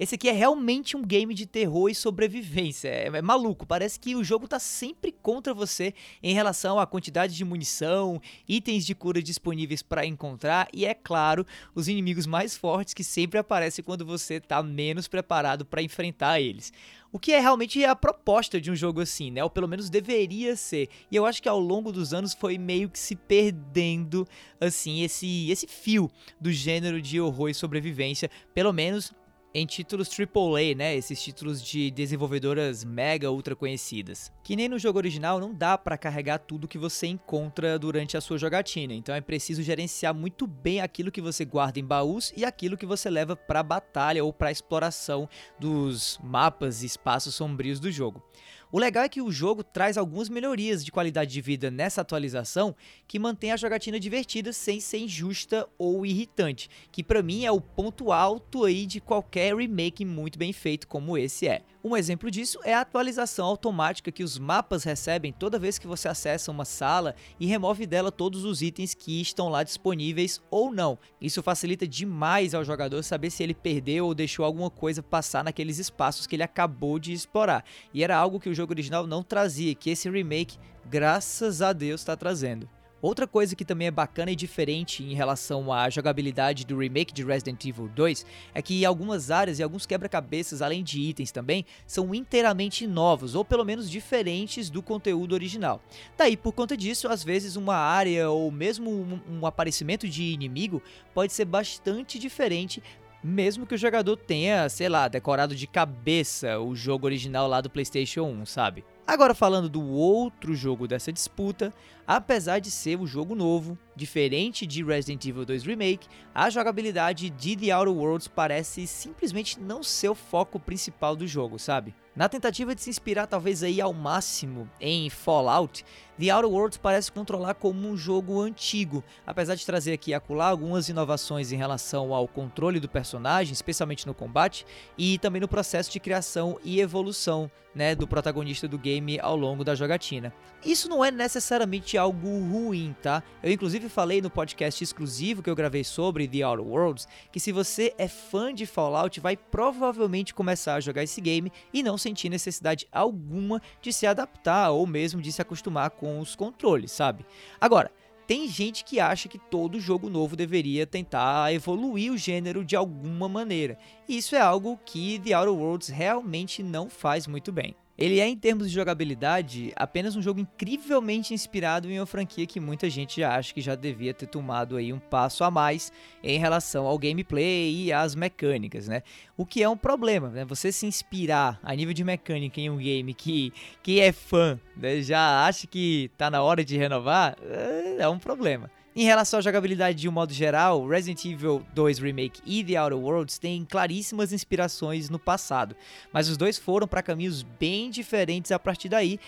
Esse 0.00 0.16
aqui 0.16 0.28
é 0.28 0.32
realmente 0.32 0.96
um 0.96 1.02
game 1.02 1.32
de 1.32 1.46
terror 1.46 1.88
e 1.88 1.94
sobrevivência. 1.94 2.88
É, 2.88 3.06
é 3.06 3.22
maluco, 3.22 3.64
parece 3.64 4.00
que 4.00 4.16
o 4.16 4.24
jogo 4.24 4.48
tá 4.48 4.58
sempre 4.58 5.12
contra 5.12 5.54
você 5.54 5.94
em 6.20 6.34
relação 6.34 6.80
à 6.80 6.86
quantidade 6.88 7.36
de 7.36 7.44
munição, 7.44 8.20
itens 8.48 8.84
de 8.84 8.96
cura 8.96 9.22
disponíveis 9.22 9.80
para 9.80 10.04
encontrar 10.04 10.68
e, 10.72 10.84
é 10.84 10.94
claro, 10.94 11.46
os 11.72 11.86
inimigos 11.86 12.26
mais 12.26 12.56
fortes 12.56 12.94
que 12.94 13.04
sempre 13.04 13.38
aparecem 13.38 13.84
quando 13.84 14.07
você 14.08 14.34
está 14.34 14.62
menos 14.62 15.06
preparado 15.06 15.64
para 15.64 15.82
enfrentar 15.82 16.40
eles. 16.40 16.72
O 17.12 17.18
que 17.18 17.32
é 17.32 17.40
realmente 17.40 17.84
a 17.84 17.94
proposta 17.94 18.60
de 18.60 18.70
um 18.70 18.76
jogo 18.76 19.00
assim, 19.00 19.30
né? 19.30 19.42
Ou 19.44 19.48
pelo 19.48 19.68
menos 19.68 19.88
deveria 19.88 20.56
ser. 20.56 20.88
E 21.10 21.16
eu 21.16 21.24
acho 21.24 21.42
que 21.42 21.48
ao 21.48 21.58
longo 21.58 21.92
dos 21.92 22.12
anos 22.12 22.34
foi 22.34 22.58
meio 22.58 22.90
que 22.90 22.98
se 22.98 23.14
perdendo 23.14 24.26
assim 24.60 25.02
esse 25.02 25.50
esse 25.50 25.66
fio 25.66 26.10
do 26.40 26.52
gênero 26.52 27.00
de 27.00 27.20
horror 27.20 27.48
e 27.50 27.54
sobrevivência, 27.54 28.30
pelo 28.52 28.72
menos 28.72 29.12
em 29.58 29.66
títulos 29.66 30.08
AAA, 30.08 30.74
né? 30.76 30.96
Esses 30.96 31.22
títulos 31.22 31.62
de 31.62 31.90
desenvolvedoras 31.90 32.84
mega 32.84 33.30
ultra 33.30 33.56
conhecidas. 33.56 34.32
Que 34.42 34.56
nem 34.56 34.68
no 34.68 34.78
jogo 34.78 34.98
original 34.98 35.40
não 35.40 35.52
dá 35.52 35.76
para 35.76 35.98
carregar 35.98 36.38
tudo 36.38 36.68
que 36.68 36.78
você 36.78 37.06
encontra 37.06 37.78
durante 37.78 38.16
a 38.16 38.20
sua 38.20 38.38
jogatina, 38.38 38.94
então 38.94 39.14
é 39.14 39.20
preciso 39.20 39.62
gerenciar 39.62 40.14
muito 40.14 40.46
bem 40.46 40.80
aquilo 40.80 41.12
que 41.12 41.20
você 41.20 41.44
guarda 41.44 41.78
em 41.78 41.84
baús 41.84 42.32
e 42.36 42.44
aquilo 42.44 42.76
que 42.76 42.86
você 42.86 43.10
leva 43.10 43.36
para 43.36 43.62
batalha 43.62 44.24
ou 44.24 44.32
para 44.32 44.50
exploração 44.50 45.28
dos 45.58 46.18
mapas 46.22 46.82
e 46.82 46.86
espaços 46.86 47.34
sombrios 47.34 47.80
do 47.80 47.90
jogo. 47.90 48.22
O 48.70 48.78
legal 48.78 49.04
é 49.04 49.08
que 49.08 49.22
o 49.22 49.32
jogo 49.32 49.64
traz 49.64 49.96
algumas 49.96 50.28
melhorias 50.28 50.84
de 50.84 50.92
qualidade 50.92 51.32
de 51.32 51.40
vida 51.40 51.70
nessa 51.70 52.02
atualização 52.02 52.76
que 53.06 53.18
mantém 53.18 53.50
a 53.50 53.56
jogatina 53.56 53.98
divertida 53.98 54.52
sem 54.52 54.78
ser 54.78 54.98
injusta 54.98 55.66
ou 55.78 56.04
irritante, 56.04 56.68
que 56.92 57.02
para 57.02 57.22
mim 57.22 57.46
é 57.46 57.50
o 57.50 57.62
ponto 57.62 58.12
alto 58.12 58.66
aí 58.66 58.84
de 58.84 59.00
qualquer 59.00 59.56
remake 59.56 60.04
muito 60.04 60.38
bem 60.38 60.52
feito 60.52 60.86
como 60.86 61.16
esse 61.16 61.48
é. 61.48 61.62
Um 61.82 61.96
exemplo 61.96 62.30
disso 62.30 62.58
é 62.62 62.74
a 62.74 62.82
atualização 62.82 63.46
automática 63.46 64.12
que 64.12 64.22
os 64.22 64.38
mapas 64.38 64.84
recebem 64.84 65.32
toda 65.32 65.58
vez 65.58 65.78
que 65.78 65.86
você 65.86 66.06
acessa 66.06 66.50
uma 66.50 66.66
sala 66.66 67.14
e 67.40 67.46
remove 67.46 67.86
dela 67.86 68.12
todos 68.12 68.44
os 68.44 68.60
itens 68.60 68.92
que 68.92 69.18
estão 69.22 69.48
lá 69.48 69.62
disponíveis 69.62 70.42
ou 70.50 70.70
não. 70.70 70.98
Isso 71.18 71.42
facilita 71.42 71.88
demais 71.88 72.52
ao 72.52 72.64
jogador 72.64 73.02
saber 73.02 73.30
se 73.30 73.42
ele 73.42 73.54
perdeu 73.54 74.04
ou 74.04 74.14
deixou 74.14 74.44
alguma 74.44 74.68
coisa 74.68 75.02
passar 75.02 75.42
naqueles 75.42 75.78
espaços 75.78 76.26
que 76.26 76.36
ele 76.36 76.42
acabou 76.42 76.98
de 76.98 77.14
explorar. 77.14 77.64
E 77.94 78.04
era 78.04 78.18
algo 78.18 78.38
que 78.38 78.50
o 78.50 78.57
jogo 78.58 78.72
original 78.72 79.06
não 79.06 79.22
trazia, 79.22 79.74
que 79.74 79.90
esse 79.90 80.10
remake, 80.10 80.58
graças 80.84 81.62
a 81.62 81.72
Deus, 81.72 82.00
está 82.00 82.16
trazendo. 82.16 82.68
Outra 83.00 83.28
coisa 83.28 83.54
que 83.54 83.64
também 83.64 83.86
é 83.86 83.92
bacana 83.92 84.32
e 84.32 84.34
diferente 84.34 85.04
em 85.04 85.14
relação 85.14 85.72
à 85.72 85.88
jogabilidade 85.88 86.66
do 86.66 86.76
remake 86.76 87.14
de 87.14 87.22
Resident 87.22 87.64
Evil 87.64 87.88
2 87.94 88.26
é 88.52 88.60
que 88.60 88.84
algumas 88.84 89.30
áreas 89.30 89.60
e 89.60 89.62
alguns 89.62 89.86
quebra-cabeças, 89.86 90.60
além 90.60 90.82
de 90.82 91.00
itens 91.00 91.30
também, 91.30 91.64
são 91.86 92.12
inteiramente 92.12 92.88
novos 92.88 93.36
ou 93.36 93.44
pelo 93.44 93.64
menos 93.64 93.88
diferentes 93.88 94.68
do 94.68 94.82
conteúdo 94.82 95.32
original. 95.32 95.80
Daí, 96.16 96.36
por 96.36 96.52
conta 96.52 96.76
disso, 96.76 97.06
às 97.06 97.22
vezes 97.22 97.54
uma 97.54 97.76
área 97.76 98.28
ou 98.30 98.50
mesmo 98.50 98.90
um, 98.90 99.20
um 99.38 99.46
aparecimento 99.46 100.08
de 100.08 100.24
inimigo 100.24 100.82
pode 101.14 101.32
ser 101.32 101.44
bastante 101.44 102.18
diferente 102.18 102.82
mesmo 103.22 103.66
que 103.66 103.74
o 103.74 103.78
jogador 103.78 104.16
tenha, 104.16 104.68
sei 104.68 104.88
lá, 104.88 105.08
decorado 105.08 105.54
de 105.54 105.66
cabeça 105.66 106.58
o 106.58 106.74
jogo 106.74 107.06
original 107.06 107.48
lá 107.48 107.60
do 107.60 107.70
PlayStation 107.70 108.22
1, 108.22 108.46
sabe? 108.46 108.84
Agora 109.08 109.34
falando 109.34 109.70
do 109.70 109.82
outro 109.82 110.54
jogo 110.54 110.86
dessa 110.86 111.10
disputa, 111.10 111.72
apesar 112.06 112.58
de 112.58 112.70
ser 112.70 112.98
um 112.98 113.06
jogo 113.06 113.34
novo, 113.34 113.78
diferente 113.96 114.66
de 114.66 114.84
Resident 114.84 115.24
Evil 115.24 115.46
2 115.46 115.64
Remake, 115.64 116.06
a 116.34 116.50
jogabilidade 116.50 117.30
de 117.30 117.56
The 117.56 117.74
Outer 117.74 117.94
Worlds 117.94 118.28
parece 118.28 118.86
simplesmente 118.86 119.58
não 119.58 119.82
ser 119.82 120.10
o 120.10 120.14
foco 120.14 120.60
principal 120.60 121.16
do 121.16 121.26
jogo, 121.26 121.58
sabe? 121.58 121.94
Na 122.14 122.28
tentativa 122.28 122.74
de 122.74 122.82
se 122.82 122.90
inspirar 122.90 123.26
talvez 123.26 123.62
aí 123.62 123.80
ao 123.80 123.94
máximo 123.94 124.68
em 124.80 125.08
Fallout, 125.08 125.84
The 126.18 126.34
Outer 126.34 126.50
Worlds 126.50 126.76
parece 126.76 127.12
controlar 127.12 127.54
como 127.54 127.88
um 127.88 127.96
jogo 127.96 128.40
antigo, 128.40 129.02
apesar 129.26 129.54
de 129.54 129.64
trazer 129.64 129.92
aqui 129.92 130.10
e 130.10 130.14
acolá 130.14 130.48
algumas 130.48 130.88
inovações 130.88 131.50
em 131.52 131.56
relação 131.56 132.12
ao 132.12 132.26
controle 132.26 132.80
do 132.80 132.88
personagem, 132.88 133.52
especialmente 133.52 134.06
no 134.06 134.12
combate, 134.12 134.66
e 134.98 135.16
também 135.18 135.40
no 135.40 135.48
processo 135.48 135.92
de 135.92 136.00
criação 136.00 136.58
e 136.64 136.80
evolução 136.80 137.50
né, 137.72 137.94
do 137.94 138.08
protagonista 138.08 138.66
do 138.66 138.76
game 138.98 139.18
ao 139.20 139.36
longo 139.36 139.64
da 139.64 139.74
jogatina. 139.74 140.32
Isso 140.64 140.88
não 140.88 141.04
é 141.04 141.10
necessariamente 141.10 141.96
algo 141.96 142.28
ruim, 142.40 142.94
tá? 143.00 143.22
Eu 143.42 143.52
inclusive 143.52 143.88
falei 143.88 144.20
no 144.20 144.28
podcast 144.28 144.82
exclusivo 144.82 145.42
que 145.42 145.48
eu 145.48 145.54
gravei 145.54 145.84
sobre 145.84 146.26
The 146.26 146.44
Outer 146.44 146.66
Worlds 146.66 147.08
que 147.30 147.38
se 147.38 147.52
você 147.52 147.94
é 147.96 148.08
fã 148.08 148.52
de 148.52 148.66
Fallout, 148.66 149.20
vai 149.20 149.36
provavelmente 149.36 150.34
começar 150.34 150.74
a 150.74 150.80
jogar 150.80 151.04
esse 151.04 151.20
game 151.20 151.52
e 151.72 151.82
não 151.82 151.96
sentir 151.96 152.28
necessidade 152.28 152.88
alguma 152.90 153.62
de 153.80 153.92
se 153.92 154.06
adaptar 154.06 154.70
ou 154.70 154.86
mesmo 154.86 155.22
de 155.22 155.30
se 155.30 155.40
acostumar 155.40 155.90
com 155.90 156.18
os 156.18 156.34
controles, 156.34 156.90
sabe? 156.90 157.24
Agora, 157.60 157.92
tem 158.26 158.46
gente 158.46 158.84
que 158.84 159.00
acha 159.00 159.28
que 159.28 159.38
todo 159.38 159.80
jogo 159.80 160.10
novo 160.10 160.36
deveria 160.36 160.86
tentar 160.86 161.50
evoluir 161.54 162.12
o 162.12 162.18
gênero 162.18 162.62
de 162.62 162.76
alguma 162.76 163.26
maneira. 163.26 163.78
E 164.06 164.18
isso 164.18 164.36
é 164.36 164.40
algo 164.40 164.78
que 164.84 165.18
The 165.20 165.34
Outer 165.34 165.54
Worlds 165.54 165.88
realmente 165.88 166.62
não 166.62 166.90
faz 166.90 167.26
muito 167.26 167.50
bem. 167.50 167.74
Ele 167.98 168.20
é, 168.20 168.28
em 168.28 168.36
termos 168.36 168.68
de 168.68 168.74
jogabilidade, 168.74 169.72
apenas 169.74 170.14
um 170.14 170.22
jogo 170.22 170.38
incrivelmente 170.38 171.34
inspirado 171.34 171.90
em 171.90 171.98
uma 171.98 172.06
franquia 172.06 172.46
que 172.46 172.60
muita 172.60 172.88
gente 172.88 173.20
já 173.20 173.34
acha 173.34 173.52
que 173.52 173.60
já 173.60 173.74
devia 173.74 174.14
ter 174.14 174.28
tomado 174.28 174.76
aí 174.76 174.92
um 174.92 175.00
passo 175.00 175.42
a 175.42 175.50
mais 175.50 175.92
em 176.22 176.38
relação 176.38 176.86
ao 176.86 176.96
gameplay 176.96 177.86
e 177.86 177.92
às 177.92 178.14
mecânicas, 178.14 178.86
né? 178.86 179.02
O 179.36 179.44
que 179.44 179.64
é 179.64 179.68
um 179.68 179.76
problema, 179.76 180.28
né? 180.28 180.44
Você 180.44 180.70
se 180.70 180.86
inspirar 180.86 181.58
a 181.60 181.74
nível 181.74 181.92
de 181.92 182.04
mecânica 182.04 182.60
em 182.60 182.70
um 182.70 182.76
game 182.76 183.12
que 183.12 183.52
quem 183.82 183.98
é 183.98 184.12
fã 184.12 184.60
né, 184.76 185.02
já 185.02 185.44
acha 185.44 185.66
que 185.66 186.08
tá 186.16 186.30
na 186.30 186.40
hora 186.40 186.64
de 186.64 186.76
renovar, 186.76 187.36
é, 187.42 188.02
é 188.02 188.08
um 188.08 188.18
problema. 188.18 188.70
Em 189.00 189.04
relação 189.04 189.38
à 189.38 189.40
jogabilidade 189.40 189.96
de 189.96 190.08
um 190.08 190.12
modo 190.12 190.32
geral, 190.32 190.84
Resident 190.84 191.24
Evil 191.24 191.64
2 191.72 192.00
Remake 192.00 192.42
e 192.44 192.64
The 192.64 192.82
Outer 192.82 192.98
Worlds 192.98 193.38
têm 193.38 193.64
claríssimas 193.64 194.32
inspirações 194.32 195.08
no 195.08 195.20
passado, 195.20 195.76
mas 196.12 196.28
os 196.28 196.36
dois 196.36 196.58
foram 196.58 196.88
para 196.88 197.00
caminhos 197.00 197.44
bem 197.44 197.90
diferentes 197.90 198.50
a 198.50 198.58
partir 198.58 198.88
daí. 198.88 199.20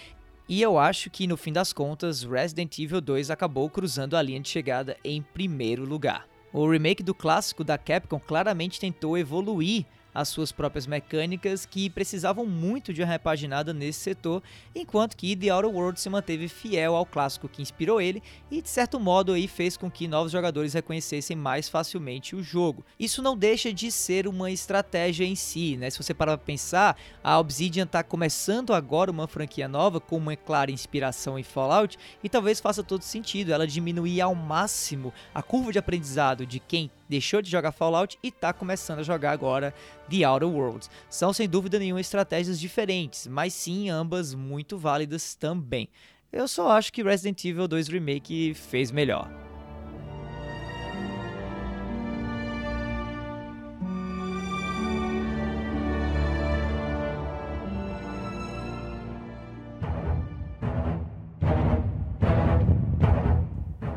E 0.49 0.61
eu 0.61 0.77
acho 0.77 1.09
que 1.09 1.25
no 1.29 1.37
fim 1.37 1.53
das 1.53 1.73
contas, 1.73 2.25
Resident 2.25 2.77
Evil 2.81 3.01
2 3.01 3.31
acabou 3.31 3.71
cruzando 3.71 4.17
a 4.17 4.23
linha 4.23 4.41
de 4.41 4.49
chegada 4.49 4.97
em 5.05 5.23
primeiro 5.23 5.85
lugar. 5.85 6.27
O 6.53 6.69
remake 6.69 7.05
do 7.05 7.15
clássico 7.15 7.63
da 7.63 7.79
Capcom 7.79 8.19
claramente 8.19 8.81
tentou 8.81 9.17
evoluir 9.17 9.87
as 10.15 10.29
suas 10.29 10.53
próprias 10.53 10.87
mecânicas 10.87 11.67
que 11.67 11.89
precisavam 11.91 12.47
muito 12.47 12.93
de 12.93 13.03
uma 13.03 13.09
repaginada 13.09 13.73
nesse 13.73 14.01
setor, 14.01 14.43
enquanto 14.75 15.17
que 15.17 15.37
The 15.37 15.51
Outer 15.51 15.71
Worlds 15.71 16.03
se 16.03 16.11
manteve 16.11 16.49
fiel 16.49 16.97
ao 16.97 17.07
clássico 17.07 17.49
que 17.49 17.63
inspirou 17.63 18.01
ele 18.01 18.23
e 18.51 18.61
de 18.61 18.69
certo 18.69 18.99
modo 18.99 19.33
aí 19.33 19.47
fez 19.47 19.77
com 19.77 19.91
que 19.91 20.09
novos 20.09 20.33
jogadores 20.33 20.75
reconhecessem 20.75 21.37
mais 21.37 21.69
facilmente 21.69 22.35
o 22.35 22.43
jogo. 22.43 22.85
Isso 22.99 23.23
não 23.23 23.37
deixa 23.37 23.73
de 23.73 23.91
ser 23.91 24.27
uma 24.27 24.51
estratégia 24.51 25.25
em 25.25 25.35
si, 25.35 25.77
né? 25.77 25.91
Se 25.91 26.03
você 26.03 26.15
parar 26.15 26.37
para 26.37 26.47
pensar, 26.47 26.97
a 27.23 27.39
Obsidian 27.39 27.85
está 27.85 28.03
começando 28.03 28.73
agora 28.73 29.11
uma 29.11 29.27
franquia 29.27 29.69
nova 29.69 30.01
com 30.01 30.17
uma 30.17 30.37
clara 30.37 30.71
inspiração 30.71 31.39
em 31.39 31.43
Fallout 31.43 31.99
e 32.23 32.29
talvez 32.29 32.61
faça 32.61 32.83
todo 32.83 33.03
sentido 33.03 33.53
ela 33.53 33.67
diminuir 33.67 34.21
ao 34.21 34.35
máximo 34.35 35.13
a 35.35 35.43
curva 35.43 35.73
de 35.73 35.79
aprendizado 35.79 36.47
de 36.47 36.59
quem 36.59 36.91
deixou 37.09 37.43
de 37.43 37.51
jogar 37.51 37.73
Fallout 37.73 38.19
e 38.23 38.29
está 38.29 38.53
começando 38.53 39.01
a 39.01 39.03
jogar 39.03 39.33
agora 39.33 39.75
The 40.11 40.25
Outer 40.27 40.49
Worlds. 40.49 40.91
São 41.09 41.33
sem 41.33 41.49
dúvida 41.49 41.79
nenhuma 41.79 42.01
estratégias 42.01 42.59
diferentes, 42.59 43.27
mas 43.27 43.55
sim 43.55 43.89
ambas 43.89 44.35
muito 44.35 44.77
válidas 44.77 45.35
também. 45.35 45.89
Eu 46.33 46.47
só 46.47 46.71
acho 46.73 46.93
que 46.93 47.03
Resident 47.03 47.45
Evil 47.45 47.67
2 47.67 47.89
Remake 47.89 48.55
fez 48.55 48.91
melhor. 48.91 49.31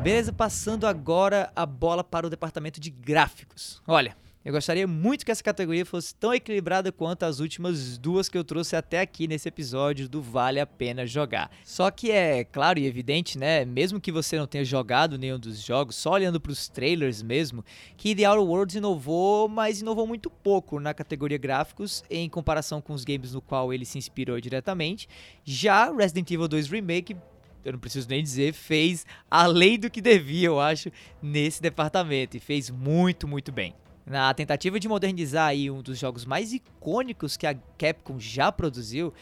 Beleza, 0.02 0.34
passando 0.34 0.86
agora 0.86 1.50
a 1.56 1.64
bola 1.64 2.04
para 2.04 2.26
o 2.26 2.30
departamento 2.30 2.78
de 2.78 2.90
gráficos. 2.90 3.80
Olha, 3.86 4.14
eu 4.44 4.52
gostaria 4.52 4.86
muito 4.86 5.24
que 5.24 5.30
essa 5.30 5.42
categoria 5.42 5.86
fosse 5.86 6.14
tão 6.14 6.34
equilibrada 6.34 6.92
quanto 6.92 7.22
as 7.22 7.40
últimas 7.40 7.96
duas 7.96 8.28
que 8.28 8.36
eu 8.36 8.44
trouxe 8.44 8.76
até 8.76 9.00
aqui 9.00 9.26
nesse 9.26 9.48
episódio 9.48 10.06
do 10.06 10.20
Vale 10.20 10.60
a 10.60 10.66
Pena 10.66 11.06
Jogar. 11.06 11.50
Só 11.64 11.90
que 11.90 12.10
é 12.10 12.44
claro 12.44 12.78
e 12.78 12.84
evidente, 12.84 13.38
né? 13.38 13.64
Mesmo 13.64 13.98
que 13.98 14.12
você 14.12 14.38
não 14.38 14.46
tenha 14.46 14.62
jogado 14.62 15.16
nenhum 15.16 15.38
dos 15.38 15.62
jogos, 15.62 15.96
só 15.96 16.10
olhando 16.10 16.38
para 16.38 16.52
os 16.52 16.68
trailers 16.68 17.22
mesmo, 17.22 17.64
que 17.96 18.14
The 18.14 18.28
Outer 18.28 18.46
Worlds 18.46 18.76
inovou, 18.76 19.48
mas 19.48 19.80
inovou 19.80 20.06
muito 20.06 20.28
pouco 20.28 20.78
na 20.78 20.92
categoria 20.92 21.38
gráficos 21.38 22.04
em 22.10 22.28
comparação 22.28 22.82
com 22.82 22.92
os 22.92 23.02
games 23.02 23.32
no 23.32 23.40
qual 23.40 23.72
ele 23.72 23.86
se 23.86 23.96
inspirou 23.96 24.38
diretamente. 24.42 25.08
Já 25.42 25.90
Resident 25.90 26.30
Evil 26.30 26.48
2 26.48 26.68
Remake 26.68 27.16
eu 27.64 27.72
não 27.72 27.80
preciso 27.80 28.06
nem 28.10 28.22
dizer, 28.22 28.52
fez 28.52 29.06
além 29.30 29.78
do 29.78 29.88
que 29.88 30.02
devia, 30.02 30.48
eu 30.48 30.60
acho, 30.60 30.90
nesse 31.22 31.62
departamento. 31.62 32.36
E 32.36 32.40
fez 32.40 32.68
muito, 32.68 33.26
muito 33.26 33.50
bem. 33.50 33.74
Na 34.06 34.34
tentativa 34.34 34.78
de 34.78 34.86
modernizar 34.86 35.48
aí 35.48 35.70
um 35.70 35.80
dos 35.80 35.98
jogos 35.98 36.26
mais 36.26 36.52
icônicos 36.52 37.36
que 37.36 37.46
a 37.46 37.54
Capcom 37.78 38.20
já 38.20 38.52
produziu, 38.52 39.14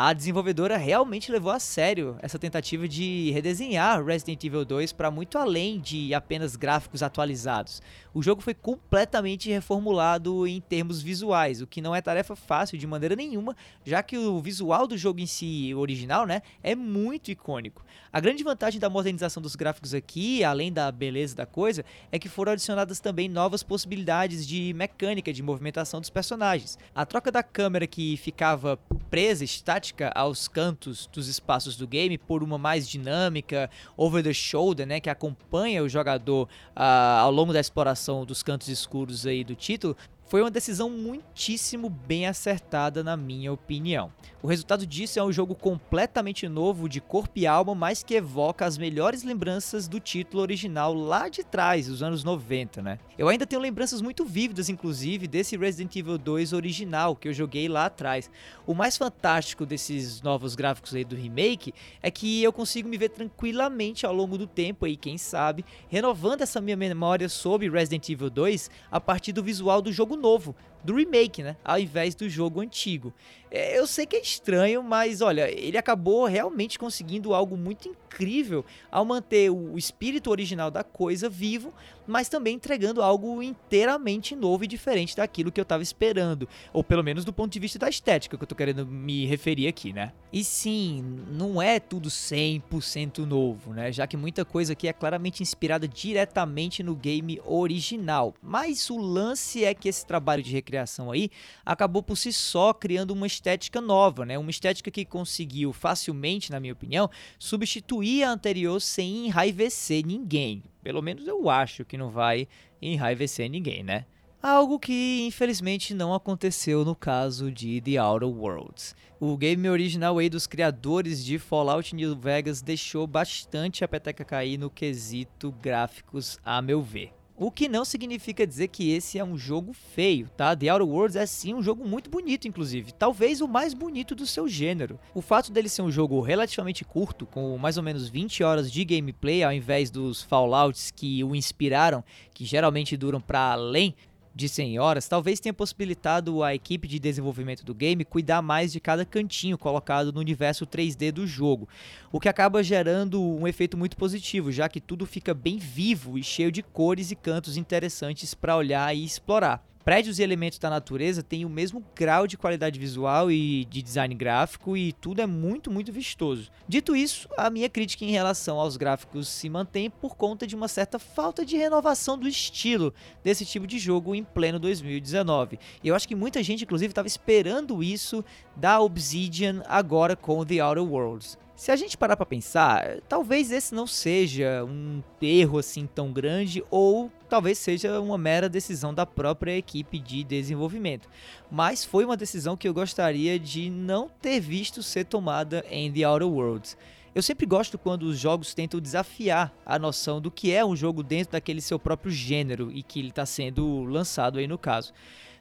a 0.00 0.12
desenvolvedora 0.12 0.76
realmente 0.76 1.32
levou 1.32 1.50
a 1.50 1.58
sério 1.58 2.16
essa 2.22 2.38
tentativa 2.38 2.86
de 2.86 3.32
redesenhar 3.32 4.04
Resident 4.04 4.44
Evil 4.44 4.64
2 4.64 4.92
para 4.92 5.10
muito 5.10 5.36
além 5.36 5.80
de 5.80 6.14
apenas 6.14 6.54
gráficos 6.54 7.02
atualizados. 7.02 7.82
O 8.14 8.22
jogo 8.22 8.40
foi 8.40 8.54
completamente 8.54 9.50
reformulado 9.50 10.46
em 10.46 10.60
termos 10.60 11.02
visuais, 11.02 11.60
o 11.60 11.66
que 11.66 11.80
não 11.80 11.96
é 11.96 12.00
tarefa 12.00 12.36
fácil 12.36 12.78
de 12.78 12.86
maneira 12.86 13.16
nenhuma, 13.16 13.56
já 13.84 14.00
que 14.00 14.16
o 14.16 14.40
visual 14.40 14.86
do 14.86 14.96
jogo 14.96 15.18
em 15.18 15.26
si 15.26 15.74
original, 15.74 16.26
né, 16.26 16.42
é 16.62 16.76
muito 16.76 17.32
icônico. 17.32 17.84
A 18.12 18.20
grande 18.20 18.44
vantagem 18.44 18.80
da 18.80 18.88
modernização 18.88 19.42
dos 19.42 19.56
gráficos 19.56 19.94
aqui, 19.94 20.44
além 20.44 20.72
da 20.72 20.92
beleza 20.92 21.34
da 21.34 21.44
coisa, 21.44 21.84
é 22.12 22.20
que 22.20 22.28
foram 22.28 22.52
adicionadas 22.52 23.00
também 23.00 23.28
novas 23.28 23.64
possibilidades 23.64 24.46
de 24.46 24.72
mecânica 24.74 25.32
de 25.32 25.42
movimentação 25.42 26.00
dos 26.00 26.08
personagens. 26.08 26.78
A 26.94 27.04
troca 27.04 27.32
da 27.32 27.42
câmera 27.42 27.86
que 27.86 28.16
ficava 28.16 28.78
presa, 29.10 29.44
estática 29.44 29.87
aos 30.14 30.48
cantos 30.48 31.08
dos 31.12 31.28
espaços 31.28 31.76
do 31.76 31.86
game 31.86 32.16
por 32.18 32.42
uma 32.42 32.58
mais 32.58 32.88
dinâmica, 32.88 33.70
over 33.96 34.22
the 34.22 34.32
shoulder, 34.32 34.86
né, 34.86 35.00
que 35.00 35.10
acompanha 35.10 35.82
o 35.82 35.88
jogador 35.88 36.48
uh, 36.76 37.20
ao 37.20 37.30
longo 37.30 37.52
da 37.52 37.60
exploração 37.60 38.24
dos 38.24 38.42
cantos 38.42 38.68
escuros 38.68 39.26
aí 39.26 39.44
do 39.44 39.54
título, 39.54 39.96
foi 40.28 40.42
uma 40.42 40.50
decisão 40.50 40.90
muitíssimo 40.90 41.88
bem 41.88 42.26
acertada, 42.26 43.02
na 43.02 43.16
minha 43.16 43.50
opinião. 43.50 44.12
O 44.42 44.46
resultado 44.46 44.86
disso 44.86 45.18
é 45.18 45.24
um 45.24 45.32
jogo 45.32 45.54
completamente 45.54 46.46
novo, 46.46 46.88
de 46.88 47.00
corpo 47.00 47.32
e 47.36 47.46
alma, 47.46 47.74
mas 47.74 48.02
que 48.02 48.14
evoca 48.14 48.66
as 48.66 48.76
melhores 48.76 49.24
lembranças 49.24 49.88
do 49.88 49.98
título 49.98 50.42
original 50.42 50.92
lá 50.92 51.28
de 51.28 51.42
trás, 51.42 51.86
dos 51.88 52.02
anos 52.02 52.22
90, 52.22 52.82
né? 52.82 52.98
Eu 53.16 53.28
ainda 53.28 53.46
tenho 53.46 53.60
lembranças 53.60 54.02
muito 54.02 54.24
vívidas, 54.24 54.68
inclusive, 54.68 55.26
desse 55.26 55.56
Resident 55.56 55.96
Evil 55.96 56.18
2 56.18 56.52
original 56.52 57.16
que 57.16 57.26
eu 57.26 57.32
joguei 57.32 57.66
lá 57.66 57.86
atrás. 57.86 58.30
O 58.66 58.74
mais 58.74 58.96
fantástico 58.98 59.64
desses 59.64 60.20
novos 60.20 60.54
gráficos 60.54 60.94
aí 60.94 61.04
do 61.04 61.16
remake 61.16 61.72
é 62.02 62.10
que 62.10 62.42
eu 62.42 62.52
consigo 62.52 62.88
me 62.88 62.98
ver 62.98 63.08
tranquilamente 63.08 64.04
ao 64.04 64.14
longo 64.14 64.36
do 64.36 64.46
tempo 64.46 64.84
aí, 64.84 64.96
quem 64.96 65.16
sabe, 65.16 65.64
renovando 65.88 66.42
essa 66.42 66.60
minha 66.60 66.76
memória 66.76 67.28
sobre 67.30 67.68
Resident 67.68 68.08
Evil 68.10 68.30
2 68.30 68.70
a 68.90 69.00
partir 69.00 69.32
do 69.32 69.42
visual 69.42 69.80
do 69.80 69.90
jogo 69.90 70.17
novo, 70.18 70.54
do 70.84 70.94
remake, 70.94 71.42
né? 71.42 71.56
Ao 71.64 71.78
invés 71.78 72.14
do 72.14 72.28
jogo 72.28 72.60
antigo. 72.60 73.12
É, 73.50 73.78
eu 73.78 73.86
sei 73.86 74.06
que 74.06 74.16
é 74.16 74.20
estranho, 74.20 74.82
mas 74.82 75.20
olha, 75.20 75.50
ele 75.50 75.78
acabou 75.78 76.26
realmente 76.26 76.78
conseguindo 76.78 77.32
algo 77.32 77.56
muito 77.56 77.88
incrível 77.88 78.64
ao 78.90 79.04
manter 79.04 79.50
o 79.50 79.78
espírito 79.78 80.30
original 80.30 80.70
da 80.70 80.82
coisa 80.82 81.28
vivo, 81.28 81.72
mas 82.06 82.28
também 82.28 82.54
entregando 82.54 83.02
algo 83.02 83.42
inteiramente 83.42 84.34
novo 84.34 84.64
e 84.64 84.66
diferente 84.66 85.14
daquilo 85.14 85.52
que 85.52 85.60
eu 85.60 85.62
estava 85.62 85.82
esperando, 85.82 86.48
ou 86.72 86.82
pelo 86.82 87.04
menos 87.04 87.24
do 87.24 87.32
ponto 87.32 87.52
de 87.52 87.58
vista 87.58 87.78
da 87.78 87.88
estética 87.88 88.36
que 88.36 88.42
eu 88.42 88.48
tô 88.48 88.54
querendo 88.54 88.86
me 88.86 89.26
referir 89.26 89.68
aqui, 89.68 89.92
né? 89.92 90.12
E 90.32 90.42
sim, 90.42 91.02
não 91.30 91.60
é 91.60 91.78
tudo 91.78 92.08
100% 92.08 93.18
novo, 93.18 93.72
né? 93.72 93.92
Já 93.92 94.06
que 94.06 94.16
muita 94.16 94.44
coisa 94.44 94.72
aqui 94.72 94.88
é 94.88 94.92
claramente 94.92 95.42
inspirada 95.42 95.86
diretamente 95.86 96.82
no 96.82 96.94
game 96.94 97.40
original. 97.44 98.34
Mas 98.42 98.88
o 98.88 98.96
lance 98.96 99.64
é 99.64 99.74
que 99.74 99.88
esse 99.88 100.06
trabalho 100.06 100.42
de 100.42 100.60
criação 100.62 101.10
aí, 101.10 101.30
acabou 101.64 102.02
por 102.02 102.16
si 102.16 102.32
só 102.32 102.72
criando 102.72 103.10
uma 103.10 103.26
estética 103.38 103.80
nova, 103.80 104.26
né? 104.26 104.36
Uma 104.36 104.50
estética 104.50 104.90
que 104.90 105.04
conseguiu 105.04 105.72
facilmente, 105.72 106.50
na 106.50 106.60
minha 106.60 106.72
opinião, 106.72 107.08
substituir 107.38 108.24
a 108.24 108.30
anterior 108.30 108.80
sem 108.80 109.26
enraivecer 109.26 110.04
ninguém. 110.04 110.62
Pelo 110.82 111.00
menos 111.00 111.26
eu 111.26 111.48
acho 111.48 111.84
que 111.84 111.96
não 111.96 112.10
vai 112.10 112.48
enraivecer 112.82 113.48
ninguém, 113.48 113.82
né? 113.82 114.04
Algo 114.40 114.78
que 114.78 115.26
infelizmente 115.26 115.92
não 115.94 116.14
aconteceu 116.14 116.84
no 116.84 116.94
caso 116.94 117.50
de 117.50 117.80
The 117.80 118.00
Outer 118.00 118.28
Worlds. 118.28 118.94
O 119.18 119.36
game 119.36 119.68
original 119.68 120.16
aí 120.18 120.28
dos 120.28 120.46
criadores 120.46 121.24
de 121.24 121.40
Fallout 121.40 121.94
New 121.94 122.14
Vegas 122.14 122.62
deixou 122.62 123.04
bastante 123.04 123.82
a 123.82 123.88
peteca 123.88 124.24
cair 124.24 124.56
no 124.56 124.70
quesito 124.70 125.50
gráficos, 125.60 126.38
a 126.44 126.62
meu 126.62 126.80
ver. 126.80 127.17
O 127.40 127.52
que 127.52 127.68
não 127.68 127.84
significa 127.84 128.44
dizer 128.44 128.66
que 128.66 128.90
esse 128.90 129.16
é 129.16 129.22
um 129.22 129.38
jogo 129.38 129.72
feio, 129.72 130.28
tá? 130.36 130.56
The 130.56 130.72
Outer 130.72 130.88
Worlds 130.88 131.14
é 131.14 131.24
sim 131.24 131.54
um 131.54 131.62
jogo 131.62 131.86
muito 131.86 132.10
bonito, 132.10 132.48
inclusive. 132.48 132.90
Talvez 132.90 133.40
o 133.40 133.46
mais 133.46 133.72
bonito 133.72 134.12
do 134.12 134.26
seu 134.26 134.48
gênero. 134.48 134.98
O 135.14 135.22
fato 135.22 135.52
dele 135.52 135.68
ser 135.68 135.82
um 135.82 135.90
jogo 135.90 136.20
relativamente 136.20 136.84
curto, 136.84 137.26
com 137.26 137.56
mais 137.56 137.76
ou 137.76 137.82
menos 137.84 138.08
20 138.08 138.42
horas 138.42 138.72
de 138.72 138.84
gameplay, 138.84 139.44
ao 139.44 139.52
invés 139.52 139.88
dos 139.88 140.20
Fallouts 140.20 140.90
que 140.90 141.22
o 141.22 141.32
inspiraram, 141.32 142.02
que 142.34 142.44
geralmente 142.44 142.96
duram 142.96 143.20
para 143.20 143.52
além 143.52 143.94
de 144.38 144.48
100 144.48 144.78
horas, 144.78 145.08
talvez 145.08 145.40
tenha 145.40 145.52
possibilitado 145.52 146.44
a 146.44 146.54
equipe 146.54 146.86
de 146.86 147.00
desenvolvimento 147.00 147.64
do 147.64 147.74
game 147.74 148.04
cuidar 148.04 148.40
mais 148.40 148.70
de 148.70 148.78
cada 148.78 149.04
cantinho 149.04 149.58
colocado 149.58 150.12
no 150.12 150.20
universo 150.20 150.64
3D 150.64 151.10
do 151.10 151.26
jogo, 151.26 151.68
o 152.12 152.20
que 152.20 152.28
acaba 152.28 152.62
gerando 152.62 153.20
um 153.20 153.48
efeito 153.48 153.76
muito 153.76 153.96
positivo, 153.96 154.52
já 154.52 154.68
que 154.68 154.80
tudo 154.80 155.04
fica 155.04 155.34
bem 155.34 155.58
vivo 155.58 156.16
e 156.16 156.22
cheio 156.22 156.52
de 156.52 156.62
cores 156.62 157.10
e 157.10 157.16
cantos 157.16 157.56
interessantes 157.56 158.32
para 158.32 158.56
olhar 158.56 158.94
e 158.94 159.04
explorar 159.04 159.66
prédios 159.88 160.18
e 160.18 160.22
elementos 160.22 160.58
da 160.58 160.68
natureza 160.68 161.22
têm 161.22 161.46
o 161.46 161.48
mesmo 161.48 161.82
grau 161.96 162.26
de 162.26 162.36
qualidade 162.36 162.78
visual 162.78 163.32
e 163.32 163.64
de 163.64 163.80
design 163.80 164.14
gráfico 164.14 164.76
e 164.76 164.92
tudo 164.92 165.22
é 165.22 165.26
muito, 165.26 165.70
muito 165.70 165.90
vistoso. 165.90 166.50
Dito 166.68 166.94
isso, 166.94 167.26
a 167.38 167.48
minha 167.48 167.70
crítica 167.70 168.04
em 168.04 168.10
relação 168.10 168.60
aos 168.60 168.76
gráficos 168.76 169.28
se 169.28 169.48
mantém 169.48 169.88
por 169.88 170.14
conta 170.14 170.46
de 170.46 170.54
uma 170.54 170.68
certa 170.68 170.98
falta 170.98 171.42
de 171.42 171.56
renovação 171.56 172.18
do 172.18 172.28
estilo 172.28 172.92
desse 173.24 173.46
tipo 173.46 173.66
de 173.66 173.78
jogo 173.78 174.14
em 174.14 174.22
pleno 174.22 174.58
2019. 174.58 175.58
E 175.82 175.88
eu 175.88 175.94
acho 175.94 176.06
que 176.06 176.14
muita 176.14 176.42
gente, 176.42 176.64
inclusive, 176.64 176.90
estava 176.90 177.08
esperando 177.08 177.82
isso 177.82 178.22
da 178.54 178.78
Obsidian 178.82 179.62
agora 179.66 180.14
com 180.14 180.44
The 180.44 180.62
Outer 180.62 180.84
Worlds. 180.84 181.38
Se 181.56 181.72
a 181.72 181.76
gente 181.76 181.96
parar 181.96 182.16
para 182.16 182.26
pensar, 182.26 183.00
talvez 183.08 183.50
esse 183.50 183.74
não 183.74 183.86
seja 183.86 184.62
um 184.64 185.02
erro 185.20 185.58
assim 185.58 185.86
tão 185.86 186.12
grande 186.12 186.62
ou 186.70 187.10
talvez 187.28 187.58
seja 187.58 188.00
uma 188.00 188.16
mera 188.16 188.48
decisão 188.48 188.92
da 188.92 189.04
própria 189.04 189.56
equipe 189.56 189.98
de 189.98 190.24
desenvolvimento. 190.24 191.08
Mas 191.50 191.84
foi 191.84 192.04
uma 192.04 192.16
decisão 192.16 192.56
que 192.56 192.66
eu 192.66 192.74
gostaria 192.74 193.38
de 193.38 193.70
não 193.70 194.08
ter 194.20 194.40
visto 194.40 194.82
ser 194.82 195.04
tomada 195.04 195.64
em 195.70 195.92
The 195.92 196.08
Outer 196.08 196.28
Worlds. 196.28 196.76
Eu 197.14 197.22
sempre 197.22 197.46
gosto 197.46 197.78
quando 197.78 198.04
os 198.04 198.18
jogos 198.18 198.54
tentam 198.54 198.80
desafiar 198.80 199.52
a 199.64 199.78
noção 199.78 200.20
do 200.20 200.30
que 200.30 200.52
é 200.52 200.64
um 200.64 200.76
jogo 200.76 201.02
dentro 201.02 201.32
daquele 201.32 201.60
seu 201.60 201.78
próprio 201.78 202.12
gênero 202.12 202.70
e 202.72 202.82
que 202.82 202.98
ele 202.98 203.08
está 203.08 203.26
sendo 203.26 203.84
lançado 203.84 204.38
aí 204.38 204.46
no 204.46 204.58
caso. 204.58 204.92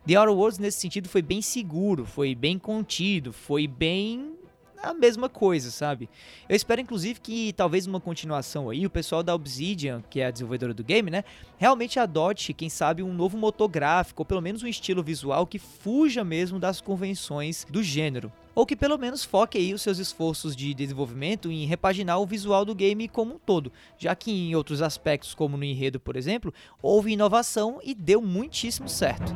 The 0.06 0.17
Outer 0.17 0.34
Worlds 0.34 0.60
nesse 0.60 0.79
sentido 0.79 1.10
foi 1.10 1.22
bem 1.22 1.41
seguro, 1.41 2.06
foi 2.06 2.34
bem 2.34 2.58
contido, 2.58 3.34
foi 3.34 3.67
bem 3.67 4.37
a 4.81 4.93
mesma 4.93 5.27
coisa, 5.27 5.72
sabe? 5.72 6.10
Eu 6.48 6.55
espero, 6.55 6.81
inclusive, 6.81 7.19
que 7.19 7.53
talvez 7.53 7.88
uma 7.88 8.00
continuação 8.00 8.69
aí, 8.69 8.86
o 8.86 8.89
pessoal 8.89 9.24
da 9.24 9.34
Obsidian, 9.34 10.03
que 10.10 10.19
é 10.19 10.27
a 10.27 10.31
desenvolvedora 10.31 10.74
do 10.74 10.84
game, 10.84 11.10
né, 11.10 11.24
realmente 11.57 12.00
adote, 12.00 12.53
quem 12.53 12.69
sabe, 12.69 13.03
um 13.03 13.13
novo 13.13 13.38
motor 13.38 13.67
gráfico, 13.67 14.22
ou 14.22 14.25
pelo 14.25 14.41
menos 14.41 14.63
um 14.63 14.67
estilo 14.67 15.03
visual 15.03 15.48
que 15.48 15.60
fuja 15.60 16.24
mesmo 16.24 16.60
das 16.60 16.79
convenções 16.81 17.65
do 17.69 17.81
gênero. 17.81 18.31
Ou 18.55 18.65
que 18.65 18.75
pelo 18.75 18.98
menos 18.98 19.24
foque 19.24 19.57
aí 19.60 19.72
os 19.72 19.84
seus 19.84 20.00
esforços 20.00 20.55
de 20.55 20.74
desenvolvimento 20.74 21.51
em 21.51 21.67
repaginar 21.67 22.19
o 22.19 22.25
visual 22.25 22.65
do 22.65 22.74
game 22.74 23.07
como 23.07 23.36
um 23.36 23.38
todo, 23.39 23.72
já 24.00 24.15
que 24.15 24.31
em 24.31 24.55
outros 24.55 24.81
aspectos, 24.81 25.36
como 25.36 25.55
no 25.55 25.63
enredo, 25.63 26.00
por 26.00 26.15
exemplo, 26.15 26.51
houve 26.81 27.12
inovação 27.12 27.79
e 27.84 27.93
deu 27.93 28.19
muitíssimo 28.19 28.89
certo. 28.89 29.31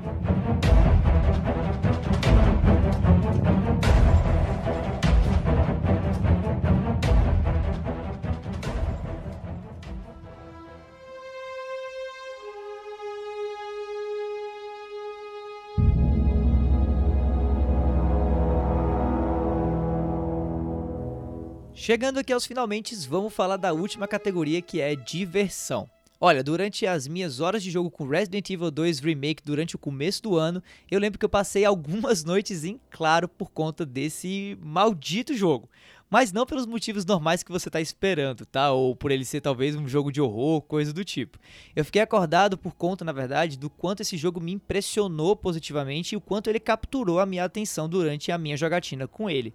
Chegando 21.81 22.19
aqui 22.19 22.31
aos 22.31 22.45
finalmente, 22.45 22.95
vamos 23.07 23.33
falar 23.33 23.57
da 23.57 23.73
última 23.73 24.07
categoria 24.07 24.61
que 24.61 24.79
é 24.79 24.95
diversão. 24.95 25.89
Olha, 26.19 26.43
durante 26.43 26.85
as 26.85 27.07
minhas 27.07 27.39
horas 27.39 27.63
de 27.63 27.71
jogo 27.71 27.89
com 27.89 28.07
Resident 28.07 28.47
Evil 28.51 28.69
2 28.69 28.99
Remake 28.99 29.41
durante 29.43 29.75
o 29.75 29.79
começo 29.79 30.21
do 30.21 30.37
ano, 30.37 30.61
eu 30.91 30.99
lembro 30.99 31.17
que 31.17 31.25
eu 31.25 31.29
passei 31.29 31.65
algumas 31.65 32.23
noites 32.23 32.63
em 32.63 32.79
claro 32.91 33.27
por 33.27 33.49
conta 33.49 33.83
desse 33.83 34.55
maldito 34.61 35.35
jogo. 35.35 35.67
Mas 36.07 36.31
não 36.31 36.45
pelos 36.45 36.67
motivos 36.67 37.03
normais 37.03 37.41
que 37.41 37.51
você 37.51 37.67
está 37.67 37.81
esperando, 37.81 38.45
tá? 38.45 38.71
Ou 38.71 38.95
por 38.95 39.09
ele 39.09 39.25
ser 39.25 39.41
talvez 39.41 39.75
um 39.75 39.87
jogo 39.87 40.11
de 40.11 40.21
horror, 40.21 40.61
coisa 40.61 40.93
do 40.93 41.03
tipo. 41.03 41.39
Eu 41.75 41.83
fiquei 41.83 42.03
acordado 42.03 42.59
por 42.59 42.75
conta, 42.75 43.03
na 43.03 43.11
verdade, 43.11 43.57
do 43.57 43.71
quanto 43.71 44.01
esse 44.01 44.17
jogo 44.17 44.39
me 44.39 44.51
impressionou 44.51 45.35
positivamente 45.35 46.13
e 46.13 46.15
o 46.15 46.21
quanto 46.21 46.47
ele 46.47 46.59
capturou 46.59 47.19
a 47.19 47.25
minha 47.25 47.43
atenção 47.43 47.89
durante 47.89 48.31
a 48.31 48.37
minha 48.37 48.55
jogatina 48.55 49.07
com 49.07 49.27
ele. 49.27 49.51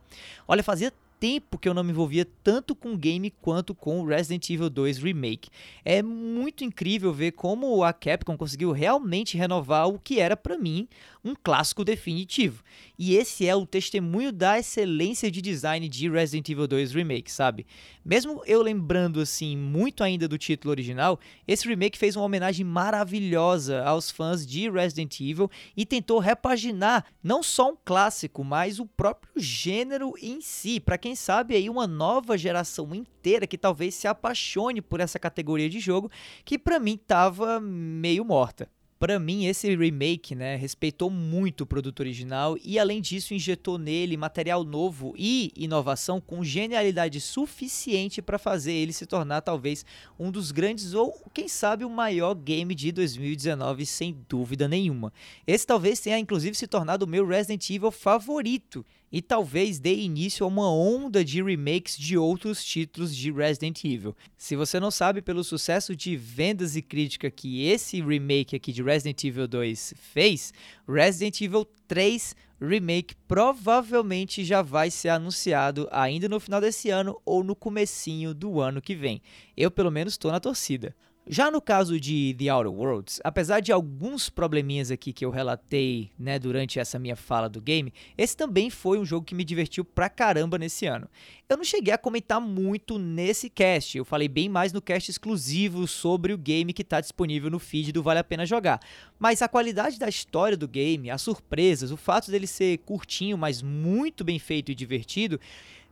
Olha, 0.49 0.65
fazia 0.65 0.93
tempo 1.19 1.59
que 1.59 1.69
eu 1.69 1.75
não 1.75 1.83
me 1.83 1.91
envolvia 1.91 2.27
tanto 2.43 2.75
com 2.75 2.93
o 2.93 2.97
game 2.97 3.31
quanto 3.31 3.75
com 3.75 4.05
Resident 4.05 4.49
Evil 4.51 4.71
2 4.71 4.99
Remake. 4.99 5.49
É 5.85 6.03
muito 6.03 6.65
incrível 6.65 7.13
ver 7.13 7.33
como 7.33 7.83
a 7.83 7.93
Capcom 7.93 8.37
conseguiu 8.37 8.73
realmente 8.73 9.37
renovar 9.37 9.89
o 9.89 9.99
que 9.99 10.21
era 10.21 10.37
para 10.37 10.59
mim 10.59 10.89
um 11.25 11.35
clássico 11.35 11.85
definitivo. 11.85 12.63
E 12.99 13.17
esse 13.17 13.47
é 13.47 13.55
o 13.55 13.67
testemunho 13.67 14.33
da 14.33 14.59
excelência 14.59 15.31
de 15.31 15.43
design 15.43 15.89
de 15.89 16.09
Resident 16.09 16.49
Evil 16.49 16.67
2 16.67 16.93
Remake, 16.93 17.31
sabe? 17.31 17.67
Mesmo 18.05 18.43
eu 18.47 18.63
lembrando 18.63 19.21
assim 19.21 19.57
muito 19.57 20.05
ainda 20.05 20.29
do 20.29 20.39
título 20.39 20.71
original, 20.71 21.19
esse 21.47 21.67
remake 21.67 21.99
fez 21.99 22.15
uma 22.15 22.25
homenagem 22.25 22.65
maravilhosa 22.65 23.83
aos 23.83 24.11
fãs 24.11 24.47
de 24.47 24.71
Resident 24.71 25.21
Evil 25.21 25.51
e 25.77 25.85
tentou 25.85 26.19
repaginar 26.21 27.05
não 27.23 27.43
só 27.43 27.73
um 27.73 27.77
clássico, 27.85 28.45
mas 28.45 28.79
o 28.79 28.87
próprio 28.87 29.33
gênero 29.37 30.15
em 30.23 30.41
si, 30.41 30.79
para 30.79 30.97
quem 31.07 31.15
sabe 31.15 31.55
aí 31.55 31.71
uma 31.71 31.87
nova 31.87 32.37
geração 32.37 32.93
inteira 32.93 33.47
que 33.47 33.57
talvez 33.57 33.95
se 33.95 34.09
apaixone 34.09 34.83
por 34.83 34.99
essa 34.99 35.21
categoria 35.21 35.71
de 35.71 35.79
jogo 35.79 36.11
que 36.45 36.59
para 36.59 36.81
mim 36.81 36.97
tava 36.97 37.61
meio 37.61 38.25
morta. 38.25 38.69
Para 38.99 39.21
mim, 39.21 39.45
esse 39.45 39.73
remake 39.77 40.35
né, 40.35 40.57
respeitou 40.57 41.09
muito 41.09 41.61
o 41.61 41.67
produto 41.67 42.01
original 42.01 42.57
e, 42.65 42.77
além 42.77 43.01
disso, 43.01 43.35
injetou 43.35 43.79
nele 43.79 44.17
material 44.17 44.65
novo 44.65 45.15
e 45.17 45.53
inovação 45.55 46.21
com 46.21 46.43
genialidade 46.43 47.21
suficiente 47.21 48.21
para 48.21 48.37
fazer 48.39 48.73
ele 48.73 48.93
se 48.93 49.07
tornar 49.07 49.43
talvez 49.43 49.85
um 50.19 50.31
dos 50.31 50.51
grandes 50.51 50.93
ou, 50.93 51.15
quem 51.33 51.47
sabe, 51.47 51.85
o 51.85 51.91
maior 51.91 52.35
game 52.35 52.75
de 52.75 52.91
2019, 52.91 53.87
sem 53.87 54.17
dúvida 54.29 54.67
nenhuma. 54.67 55.13
Esse 55.47 55.67
talvez 55.67 56.01
tenha, 56.01 56.19
inclusive, 56.19 56.57
se 56.57 56.67
tornado 56.67 57.05
o 57.05 57.09
meu 57.09 57.25
Resident 57.25 57.71
Evil 57.71 57.93
favorito 57.93 58.85
e 59.11 59.23
talvez 59.23 59.79
dê 59.79 59.95
início 59.95 60.45
a 60.45 60.49
uma 60.49 60.71
onda 60.71 61.25
de 61.25 61.43
remakes 61.43 61.97
de 61.97 62.19
outros 62.19 62.65
títulos 62.65 63.15
de 63.15 63.31
Resident 63.31 63.85
Evil. 63.85 64.17
Se 64.37 64.57
você 64.57 64.81
não 64.81 64.91
sabe, 64.91 65.23
pelo 65.23 65.45
sucesso 65.45 65.95
de 65.95 66.17
vendas 66.17 66.77
e 66.77 66.83
crítica 66.83 67.31
que 67.31 67.67
esse 67.67 68.01
remake 68.01 68.57
aqui 68.57 68.73
de 68.73 68.83
Resident 68.83 69.23
Evil 69.25 69.47
2 69.47 69.95
fez, 69.97 70.53
Resident 70.89 71.41
Evil 71.41 71.67
3 71.87 72.35
Remake 72.61 73.15
provavelmente 73.29 74.43
já 74.43 74.63
vai 74.63 74.91
ser 74.91 75.11
anunciado 75.11 75.87
ainda 75.93 76.29
no 76.29 76.41
final 76.41 76.61
desse 76.61 76.89
ano 76.89 77.21
ou 77.25 77.45
no 77.45 77.55
comecinho 77.55 78.33
do 78.33 78.61
ano 78.61 78.81
que 78.81 78.95
vem. 78.95 79.21
Eu 79.57 79.71
pelo 79.71 79.91
menos 79.91 80.15
estou 80.15 80.33
na 80.33 80.41
torcida. 80.41 80.97
Já 81.29 81.51
no 81.51 81.61
caso 81.61 81.99
de 81.99 82.37
The 82.39 82.53
Outer 82.53 82.73
Worlds, 82.73 83.21
apesar 83.25 83.59
de 83.59 83.73
alguns 83.73 84.31
probleminhas 84.31 84.93
aqui 84.93 85.13
que 85.13 85.25
eu 85.25 85.31
relatei 85.31 86.13
né, 86.17 86.39
durante 86.39 86.79
essa 86.79 87.01
minha 87.01 87.17
fala 87.17 87.49
do 87.49 87.61
game, 87.61 87.93
esse 88.17 88.37
também 88.37 88.71
foi 88.71 88.97
um 88.97 89.05
jogo 89.05 89.27
que 89.27 89.35
me 89.35 89.43
divertiu 89.43 89.85
pra 89.85 90.09
caramba 90.09 90.57
nesse 90.57 90.87
ano. 90.87 91.09
Eu 91.49 91.57
não 91.57 91.65
cheguei 91.65 91.93
a 91.93 91.99
comentar 91.99 92.41
muito 92.41 92.97
nesse 92.97 93.51
cast, 93.51 93.99
eu 93.99 94.05
falei 94.05 94.29
bem 94.29 94.49
mais 94.49 94.73
no 94.73 94.81
cast 94.81 95.11
exclusivo 95.11 95.89
sobre 95.89 96.33
o 96.33 96.39
game 96.39 96.73
que 96.73 96.83
está 96.83 97.01
disponível 97.01 97.51
no 97.51 97.59
feed 97.59 97.91
do 97.91 98.05
Vale 98.05 98.21
a 98.21 98.25
Pena 98.25 98.47
Jogar. 98.47 98.81
Mas 99.19 99.43
a 99.43 99.49
qualidade 99.49 99.99
da 99.99 100.09
história 100.09 100.57
do 100.57 100.69
game, 100.69 101.11
as 101.11 101.23
surpresas, 101.23 101.91
o 101.91 101.97
fato 101.97 102.31
dele 102.31 102.47
ser 102.47 102.79
curtinho, 102.79 103.37
mas 103.37 103.63
muito 103.63 104.23
bem 104.23 104.39
feito 104.39 104.71
e 104.71 104.77
divertido, 104.77 105.41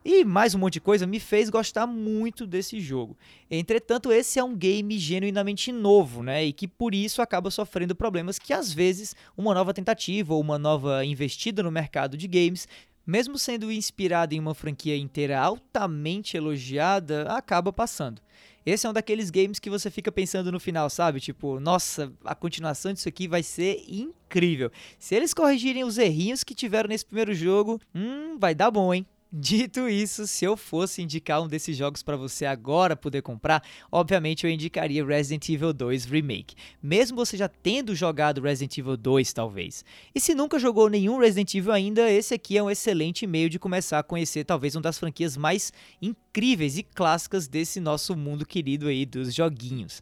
e 0.05 0.25
mais 0.25 0.55
um 0.55 0.59
monte 0.59 0.75
de 0.75 0.81
coisa 0.81 1.07
me 1.07 1.19
fez 1.19 1.49
gostar 1.49 1.87
muito 1.87 2.47
desse 2.47 2.79
jogo. 2.79 3.17
Entretanto, 3.51 4.13
esse 4.13 4.39
é 4.39 4.45
um 4.45 4.55
game 4.55 4.99
genuinamente 4.99 5.73
novo, 5.73 6.23
né? 6.23 6.45
E 6.45 6.53
que 6.53 6.69
por 6.69 6.95
isso 6.95 7.23
acaba 7.23 7.51
sofrendo 7.51 7.95
problemas 7.95 8.39
que 8.39 8.53
às 8.53 8.73
vezes 8.73 9.17
uma 9.37 9.55
nova 9.55 9.73
tentativa 9.73 10.35
ou 10.35 10.41
uma 10.41 10.59
nova 10.59 11.05
investida 11.05 11.63
no 11.63 11.71
mercado 11.71 12.17
de 12.17 12.29
games 12.29 12.69
mesmo 13.07 13.39
sendo 13.39 13.71
inspirado 13.71 14.35
em 14.35 14.41
uma 14.41 14.55
franquia 14.55 14.97
inteira 14.97 15.39
altamente 15.39 16.37
elogiada, 16.37 17.25
acaba 17.25 17.73
passando. 17.73 18.23
Esse 18.65 18.87
é 18.87 18.91
um 18.91 18.95
daqueles 18.95 19.29
games 19.29 19.59
que 19.59 19.69
você 19.69 19.91
fica 19.91 20.11
pensando 20.11 20.51
no 20.51 20.59
final, 20.59 20.89
sabe? 20.89 21.21
Tipo, 21.21 21.61
nossa, 21.61 22.11
a 22.25 22.35
continuação 22.35 22.95
disso 22.95 23.09
aqui 23.09 23.29
vai 23.29 23.43
ser 23.43 23.85
incrível. 23.87 24.71
Se 24.99 25.15
eles 25.15 25.35
corrigirem 25.35 25.85
os 25.85 25.99
errinhos 25.99 26.43
que 26.43 26.55
tiveram 26.55 26.89
nesse 26.89 27.05
primeiro 27.05 27.35
jogo, 27.35 27.79
hum, 27.95 28.39
vai 28.39 28.55
dar 28.55 28.71
bom, 28.71 28.95
hein? 28.95 29.07
Dito 29.37 29.89
isso, 29.89 30.29
se 30.29 30.45
eu 30.45 30.57
fosse 30.57 31.03
indicar 31.03 31.43
um 31.43 31.49
desses 31.49 31.77
jogos 31.77 32.05
para 32.05 32.17
você 32.17 32.47
agora 32.47 32.95
poder 32.95 33.21
comprar, 33.21 33.65
obviamente 33.91 34.47
eu 34.47 34.51
indicaria 34.51 35.05
Resident 35.05 35.49
Evil 35.49 35.73
2 35.73 36.05
Remake, 36.05 36.55
mesmo 36.81 37.17
você 37.17 37.37
já 37.37 37.49
tendo 37.49 37.97
jogado 37.97 38.41
Resident 38.41 38.79
Evil 38.79 38.97
2 38.97 39.33
talvez. 39.33 39.85
E 40.15 40.21
se 40.21 40.37
nunca 40.37 40.57
jogou 40.57 40.89
nenhum 40.89 41.19
Resident 41.19 41.53
Evil 41.53 41.73
ainda, 41.73 42.09
esse 42.09 42.33
aqui 42.33 42.57
é 42.57 42.63
um 42.63 42.71
excelente 42.71 43.27
meio 43.27 43.51
de 43.51 43.59
começar 43.59 43.99
a 43.99 44.05
conhecer 44.05 44.45
talvez 44.45 44.77
uma 44.77 44.83
das 44.83 45.01
franquias 45.01 45.37
mais 45.37 45.73
incríveis 46.01 46.79
e 46.79 46.85
clássicas 46.85 47.49
desse 47.49 47.81
nosso 47.81 48.17
mundo 48.17 48.47
querido 48.47 48.87
aí 48.87 49.05
dos 49.05 49.35
joguinhos. 49.35 50.01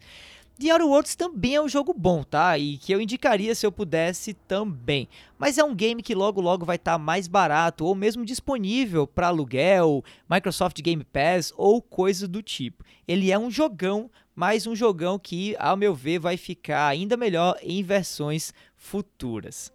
The 0.63 0.71
Outer 0.71 0.87
Worlds 0.87 1.17
também 1.17 1.57
é 1.57 1.61
um 1.61 1.69
jogo 1.69 1.93
bom, 1.93 2.23
tá? 2.23 2.57
E 2.57 2.79
que 2.79 2.95
eu 2.95 3.01
indicaria 3.01 3.53
se 3.53 3.67
eu 3.67 3.73
pudesse 3.73 4.33
também. 4.33 5.09
Mas 5.37 5.59
é 5.59 5.65
um 5.65 5.75
game 5.75 6.01
que 6.05 6.15
logo 6.15 6.41
logo 6.41 6.65
vai 6.65 6.77
estar 6.77 6.93
tá 6.93 6.99
mais 6.99 7.27
barato 7.27 7.85
ou 7.85 7.97
mesmo 7.97 8.25
disponível 8.25 9.05
para 9.05 9.27
aluguel, 9.27 10.05
Microsoft 10.31 10.81
Game 10.81 11.03
Pass 11.03 11.53
ou 11.57 11.83
coisa 11.83 12.29
do 12.29 12.41
tipo. 12.41 12.85
Ele 13.09 13.33
é 13.33 13.37
um 13.37 13.51
jogão, 13.51 14.09
mas 14.37 14.65
um 14.65 14.77
jogão 14.77 15.19
que, 15.19 15.57
ao 15.59 15.77
meu 15.77 15.97
ver, 15.97 16.21
vai 16.21 16.37
ficar 16.37 16.87
ainda 16.87 17.17
melhor 17.17 17.59
em 17.61 17.83
versões 17.83 18.55
futuras. 18.77 19.73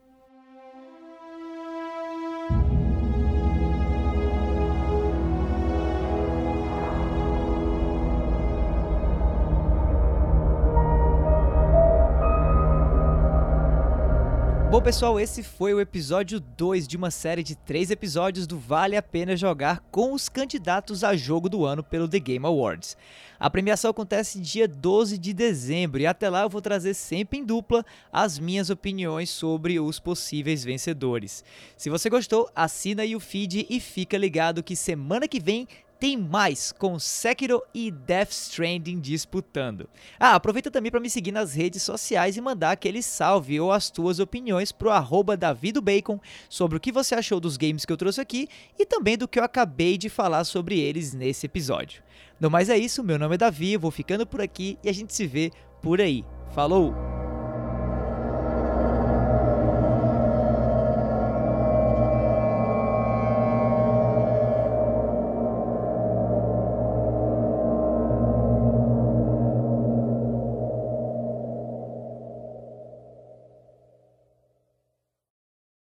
Bom, 14.78 14.84
pessoal, 14.84 15.20
esse 15.20 15.42
foi 15.42 15.74
o 15.74 15.82
episódio 15.82 16.40
2 16.40 16.88
de 16.88 16.96
uma 16.96 17.10
série 17.10 17.42
de 17.42 17.56
três 17.56 17.90
episódios 17.90 18.46
do 18.46 18.60
Vale 18.60 18.96
a 18.96 19.02
Pena 19.02 19.36
Jogar 19.36 19.80
com 19.90 20.14
os 20.14 20.30
candidatos 20.30 21.04
a 21.04 21.16
jogo 21.16 21.50
do 21.50 21.66
ano 21.66 21.84
pelo 21.84 22.08
The 22.08 22.20
Game 22.20 22.46
Awards. 22.46 22.96
A 23.40 23.50
premiação 23.50 23.90
acontece 23.90 24.40
dia 24.40 24.68
12 24.68 25.18
de 25.18 25.34
dezembro 25.34 26.00
e 26.00 26.06
até 26.06 26.30
lá 26.30 26.44
eu 26.44 26.50
vou 26.50 26.62
trazer 26.62 26.94
sempre 26.94 27.40
em 27.40 27.44
dupla 27.44 27.84
as 28.14 28.38
minhas 28.38 28.70
opiniões 28.70 29.32
sobre 29.32 29.80
os 29.80 30.00
possíveis 30.00 30.64
vencedores. 30.64 31.44
Se 31.76 31.90
você 31.90 32.08
gostou, 32.08 32.48
assina 32.56 33.02
aí 33.02 33.16
o 33.16 33.20
feed 33.20 33.66
e 33.68 33.80
fica 33.80 34.16
ligado 34.16 34.62
que 34.62 34.76
semana 34.76 35.28
que 35.28 35.40
vem 35.40 35.68
tem 36.00 36.18
mais 36.18 36.72
com 36.72 37.00
Sekiro 37.00 37.62
e 37.74 37.92
Death 37.92 38.32
Stranding 38.32 39.00
disputando. 39.00 39.90
Ah, 40.20 40.36
aproveita 40.36 40.70
também 40.70 40.92
para 40.92 41.00
me 41.00 41.10
seguir 41.10 41.32
nas 41.32 41.54
redes 41.54 41.84
sociais 41.84 42.38
e 42.38 42.42
mandar 42.42 42.72
aquele 42.72 43.02
salve 43.02 43.60
ou 43.60 43.72
as 43.72 43.90
tuas 43.90 44.20
opiniões 44.20 44.72
pro 44.72 44.90
arroba 44.90 45.36
davidobacon 45.36 46.20
sobre 46.50 46.78
o 46.78 46.80
que 46.80 46.92
você 46.92 47.16
achou 47.16 47.40
dos 47.40 47.58
games 47.58 47.86
que 47.86 47.92
eu 47.92 47.98
trouxe 47.98 48.22
aqui 48.22 48.48
e 48.78 48.86
também 48.86 49.18
do 49.18 49.28
que 49.28 49.40
eu 49.40 49.44
acabei 49.44 49.98
de 49.98 50.10
falar 50.10 50.44
sobre 50.44 50.80
eles 50.80 51.14
nesse 51.14 51.46
episódio. 51.46 52.04
No 52.40 52.52
mais 52.52 52.70
é 52.70 52.78
isso, 52.78 53.04
meu 53.04 53.18
nome 53.18 53.36
é 53.36 53.38
Davi, 53.38 53.74
eu 53.74 53.80
vou 53.80 53.92
ficando 53.92 54.26
por 54.26 54.42
aqui 54.42 54.78
e 54.84 54.90
a 54.90 54.94
gente 54.94 55.14
se 55.14 55.26
vê 55.26 55.52
por 55.82 56.00
aí. 56.00 56.24
Falou! 56.54 57.17